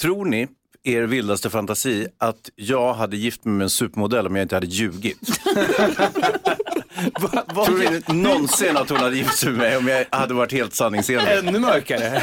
Tror 0.02 0.26
ni, 0.26 0.48
er 0.84 1.04
vildaste 1.04 1.50
fantasi, 1.50 2.08
att 2.18 2.50
jag 2.56 2.94
hade 2.94 3.18
gift 3.18 3.46
mig 3.46 3.54
med 3.54 3.64
en 3.64 3.70
supermodell 3.70 4.28
om 4.28 4.36
jag 4.36 4.44
inte 4.44 4.56
hade 4.56 4.68
ljugit? 4.68 5.20
Va, 7.20 7.44
va, 7.56 7.66
Tror 7.66 7.78
ni 8.14 8.22
någonsin 8.24 8.78
att 8.78 8.90
hon 8.90 8.98
hade 8.98 9.18
gift 9.18 9.38
sig 9.38 9.50
med 9.50 9.58
mig 9.60 9.78
om 9.78 9.88
jag 9.88 10.06
hade 10.12 10.34
varit 10.34 10.52
helt 10.52 10.74
sanningsenlig? 10.74 11.32
Ännu 11.32 11.60
mörkare. 11.60 12.22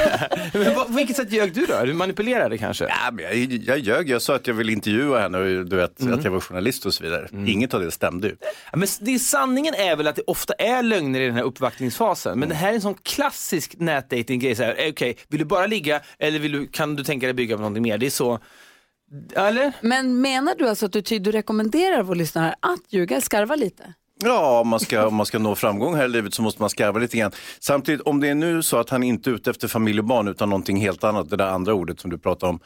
men 0.53 0.75
på 0.75 0.85
vilket 0.89 1.17
sätt 1.17 1.33
ljög 1.33 1.55
du 1.55 1.67
då? 1.67 1.85
Du 1.85 1.93
manipulerade 1.95 2.59
kanske? 2.59 2.85
Ja, 2.85 3.11
men 3.13 3.25
jag, 3.25 3.35
jag 3.37 3.79
ljög, 3.79 4.09
jag 4.11 4.23
sa 4.23 4.35
att 4.35 4.47
jag 4.47 4.55
ville 4.55 4.73
intervjua 4.73 5.21
henne 5.21 5.39
och 5.39 5.67
du 5.67 5.77
vet, 5.77 6.03
att 6.13 6.25
jag 6.25 6.31
var 6.31 6.41
journalist 6.41 6.87
och 6.87 6.95
så 6.95 7.05
vidare. 7.05 7.29
Inget 7.47 7.75
av 7.75 7.81
det 7.81 7.91
stämde 7.91 8.29
ju. 8.29 8.37
Ja, 8.73 8.79
Men 8.79 8.89
det, 9.01 9.19
sanningen 9.19 9.75
är 9.75 9.97
väl 9.97 10.07
att 10.07 10.17
det 10.17 10.23
ofta 10.27 10.53
är 10.55 10.83
lögner 10.83 11.21
i 11.21 11.27
den 11.27 11.35
här 11.35 11.43
uppvaktningsfasen. 11.43 12.39
Men 12.39 12.49
det 12.49 12.55
här 12.55 12.71
är 12.71 12.75
en 12.75 12.81
sån 12.81 12.95
klassisk 13.03 13.75
nätdating-grej. 13.79 14.53
eh, 14.63 14.91
Okej, 14.91 15.17
vill 15.29 15.39
du 15.39 15.45
bara 15.45 15.67
ligga 15.67 16.01
eller 16.19 16.39
vill 16.39 16.53
du, 16.53 16.67
kan 16.67 16.97
du 16.97 17.05
tänka 17.05 17.27
dig 17.27 17.35
bygga 17.35 17.57
på 17.57 17.61
någonting 17.61 17.83
mer? 17.83 17.99
Det 17.99 18.07
är 18.07 18.11
så. 18.11 18.39
Eller? 19.37 19.73
Men 19.81 20.21
menar 20.21 20.55
du 20.59 20.69
alltså 20.69 20.87
att 20.87 20.93
du, 20.93 21.03
ty- 21.03 21.19
du 21.19 21.33
rekommenderar 21.33 22.03
vår 22.03 22.15
lyssnare 22.15 22.55
att 22.61 22.81
ljuga, 22.93 23.21
skarva 23.21 23.55
lite? 23.55 23.95
Ja, 24.25 24.61
om 24.61 24.69
man, 24.69 24.81
ska, 24.81 25.07
om 25.07 25.15
man 25.15 25.27
ska 25.27 25.39
nå 25.39 25.55
framgång 25.55 25.95
här 25.95 26.05
i 26.05 26.09
livet 26.09 26.35
så 26.35 26.43
måste 26.43 26.63
man 26.63 26.71
skarva 26.71 26.99
lite 26.99 27.17
grann. 27.17 27.33
Samtidigt, 27.61 28.01
om 28.01 28.21
det 28.21 28.29
är 28.29 28.35
nu 28.35 28.63
så 28.63 28.77
att 28.77 28.91
han 28.91 29.03
inte 29.03 29.31
är 29.31 29.35
ute 29.35 29.51
efter 29.51 29.69
familj 29.69 29.99
och 29.99 30.05
barn 30.05 30.29
utan 30.29 30.51
någonting 30.51 30.77
helt 30.77 31.05
annat, 31.05 31.31
det 31.31 31.37
där 31.37 31.47
andra 31.47 31.75
ordet 31.75 32.01
som 32.01 32.11
du 32.11 32.19
pratar 32.19 32.47
om, 32.49 32.61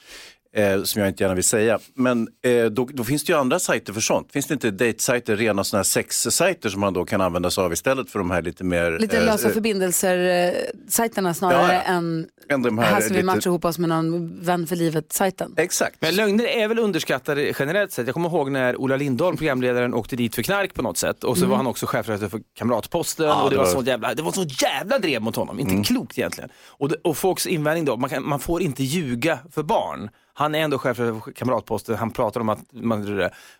eh, 0.56 0.82
som 0.82 1.00
jag 1.00 1.08
inte 1.10 1.22
gärna 1.24 1.34
vill 1.34 1.44
säga. 1.44 1.78
Men 1.94 2.28
eh, 2.44 2.64
då, 2.64 2.88
då 2.92 3.04
finns 3.04 3.24
det 3.24 3.32
ju 3.32 3.38
andra 3.38 3.58
sajter 3.58 3.92
för 3.92 4.00
sånt. 4.00 4.32
Finns 4.32 4.46
det 4.46 4.54
inte 4.54 4.70
dejtsajter, 4.70 5.36
rena 5.36 5.64
sådana 5.64 5.78
här 5.78 5.84
sexsajter 5.84 6.68
som 6.68 6.80
man 6.80 6.92
då 6.94 7.04
kan 7.04 7.20
använda 7.20 7.50
sig 7.50 7.64
av 7.64 7.72
istället 7.72 8.10
för 8.10 8.18
de 8.18 8.30
här 8.30 8.42
lite 8.42 8.64
mer... 8.64 8.98
Lite 8.98 9.18
eh, 9.18 9.24
lösa 9.24 9.48
eh, 9.48 9.54
förbindelser-sajterna 9.54 11.34
snarare 11.34 11.72
Ja, 11.72 11.72
ja. 11.72 11.80
än 11.82 12.26
än 12.48 12.62
de 12.62 12.78
här 12.78 12.86
här 12.86 13.00
ska 13.00 13.08
vi 13.08 13.14
lite- 13.14 13.26
matcha 13.26 13.48
ihop 13.50 13.64
oss 13.64 13.78
med 13.78 13.88
någon 13.88 14.40
vän 14.44 14.66
för 14.66 14.76
livet-sajten. 14.76 15.54
Exakt. 15.56 15.96
Men 16.00 16.14
lögner 16.16 16.44
är 16.44 16.68
väl 16.68 16.78
underskattade 16.78 17.52
generellt 17.58 17.92
sett. 17.92 18.06
Jag 18.06 18.14
kommer 18.14 18.28
ihåg 18.28 18.50
när 18.50 18.76
Ola 18.76 18.96
Lindholm, 18.96 19.36
programledaren, 19.36 19.94
åkte 19.94 20.16
dit 20.16 20.34
för 20.34 20.42
knark 20.42 20.74
på 20.74 20.82
något 20.82 20.98
sätt. 20.98 21.24
Och 21.24 21.38
så 21.38 21.46
var 21.46 21.56
han 21.56 21.66
också 21.66 21.86
chefredaktör 21.86 22.28
för 22.28 22.40
Kamratposten. 22.58 23.26
Ja, 23.26 23.42
och 23.42 23.50
det, 23.50 23.56
det 23.56 23.58
var 23.58 23.64
var- 23.74 23.82
så 23.82 23.86
jävla, 23.86 24.14
det 24.14 24.22
var 24.22 24.32
så 24.32 24.42
jävla 24.44 24.98
drev 24.98 25.22
mot 25.22 25.36
honom. 25.36 25.58
Inte 25.60 25.92
klokt 25.92 26.18
egentligen. 26.18 26.50
Och, 26.66 26.88
det, 26.88 26.96
och 27.04 27.16
folks 27.16 27.46
invändning 27.46 27.84
då, 27.84 27.96
man, 27.96 28.10
kan, 28.10 28.28
man 28.28 28.40
får 28.40 28.62
inte 28.62 28.82
ljuga 28.82 29.38
för 29.52 29.62
barn. 29.62 30.08
Han 30.34 30.54
är 30.54 30.58
ändå 30.58 30.78
chef 30.78 30.96
för 30.96 31.32
Kamratposten. 31.32 31.96
Han 31.96 32.10
pratar 32.10 32.40
om 32.40 32.48
att 32.48 32.58
man, 32.72 33.00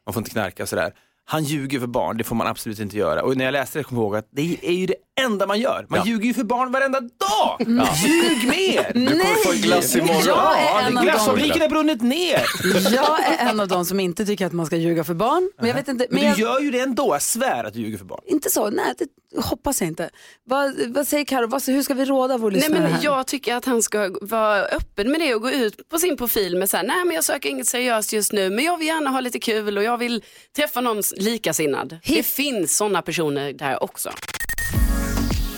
man 0.04 0.14
får 0.14 0.20
inte 0.20 0.30
knarka 0.30 0.62
och 0.62 0.68
sådär. 0.68 0.94
Han 1.24 1.44
ljuger 1.44 1.80
för 1.80 1.86
barn, 1.86 2.16
det 2.16 2.24
får 2.24 2.36
man 2.36 2.46
absolut 2.46 2.78
inte 2.78 2.96
göra. 2.96 3.22
Och 3.22 3.36
när 3.36 3.44
jag 3.44 3.52
läste 3.52 3.78
det 3.78 3.84
kom 3.84 3.96
jag 3.96 4.04
ihåg 4.04 4.16
att 4.16 4.28
det 4.30 4.58
är 4.62 4.72
ju 4.72 4.86
det 4.86 4.94
enda 5.20 5.46
man 5.46 5.60
gör. 5.60 5.86
Man 5.88 5.98
Ja. 5.98 6.06
ljuger 6.06 6.26
ju 6.26 6.34
för 6.34 6.44
barn 6.44 6.72
varenda 6.72 7.00
dag. 7.00 7.56
Ljug 8.04 8.48
mer! 8.48 8.92
Du 8.94 9.06
kommer 9.06 9.44
få 9.44 9.52
glass 9.68 9.96
imorgon. 9.96 10.22
Jag 10.26 10.58
är 10.58 10.62
Ja, 10.64 10.80
en 10.80 10.98
av 10.98 11.04
glassfabriken 11.04 11.60
har 11.60 11.68
brunnit 11.68 12.02
ner. 12.02 12.42
Jag 12.94 13.20
är 13.26 13.48
en 13.50 13.60
av 13.60 13.68
dem 13.68 13.84
som 13.84 14.00
inte 14.00 14.26
tycker 14.26 14.46
att 14.46 14.52
man 14.52 14.66
ska 14.66 14.76
ljuga 14.76 15.04
för 15.04 15.14
barn. 15.14 15.50
Men 15.58 15.68
jag 15.68 15.74
vet 15.74 15.88
inte. 15.88 16.06
Men 16.10 16.20
Men 16.20 16.28
jag, 16.28 16.36
du 16.36 16.42
gör 16.42 16.60
ju 16.60 16.70
det 16.70 16.80
ändå, 16.80 17.14
jag 17.14 17.22
svär 17.22 17.64
att 17.64 17.74
du 17.74 17.80
ljuger 17.80 17.98
för 17.98 18.04
barn. 18.04 18.20
Inte 18.26 18.50
så, 18.50 18.70
nej 18.70 18.94
det 18.98 19.06
hoppas 19.40 19.80
jag 19.80 19.88
inte. 19.88 20.10
Vad, 20.44 20.74
vad 20.86 21.08
säger 21.08 21.24
Karo? 21.24 21.46
Vad, 21.46 21.66
hur 21.66 21.82
ska 21.82 21.94
vi 21.94 22.04
råda 22.04 22.38
vår 22.38 22.50
Nej, 22.50 22.60
lyssnare 22.60 22.80
men 22.82 22.92
här? 22.92 23.04
jag 23.04 23.26
tycker 23.26 23.54
att 23.54 23.64
han 23.64 23.82
ska 23.82 24.10
vara 24.22 24.62
öppen 24.64 25.10
med 25.10 25.20
det 25.20 25.34
och 25.34 25.42
gå 25.42 25.50
ut 25.50 25.88
på 25.88 25.98
sin 25.98 26.16
profil 26.16 26.56
med 26.56 26.70
så 26.70 26.76
här, 26.76 26.84
nej 26.84 27.04
men 27.04 27.14
jag 27.14 27.24
söker 27.24 27.48
inget 27.48 27.66
seriöst 27.66 28.12
just 28.12 28.32
nu 28.32 28.50
men 28.50 28.64
jag 28.64 28.76
vill 28.76 28.86
gärna 28.86 29.10
ha 29.10 29.20
lite 29.20 29.38
kul 29.38 29.78
och 29.78 29.84
jag 29.84 29.98
vill 29.98 30.22
träffa 30.56 30.80
någon 30.80 31.02
likasinnad. 31.16 31.98
Det 32.06 32.22
finns 32.22 32.76
sådana 32.76 33.02
personer 33.02 33.52
där 33.52 33.82
också. 33.82 34.10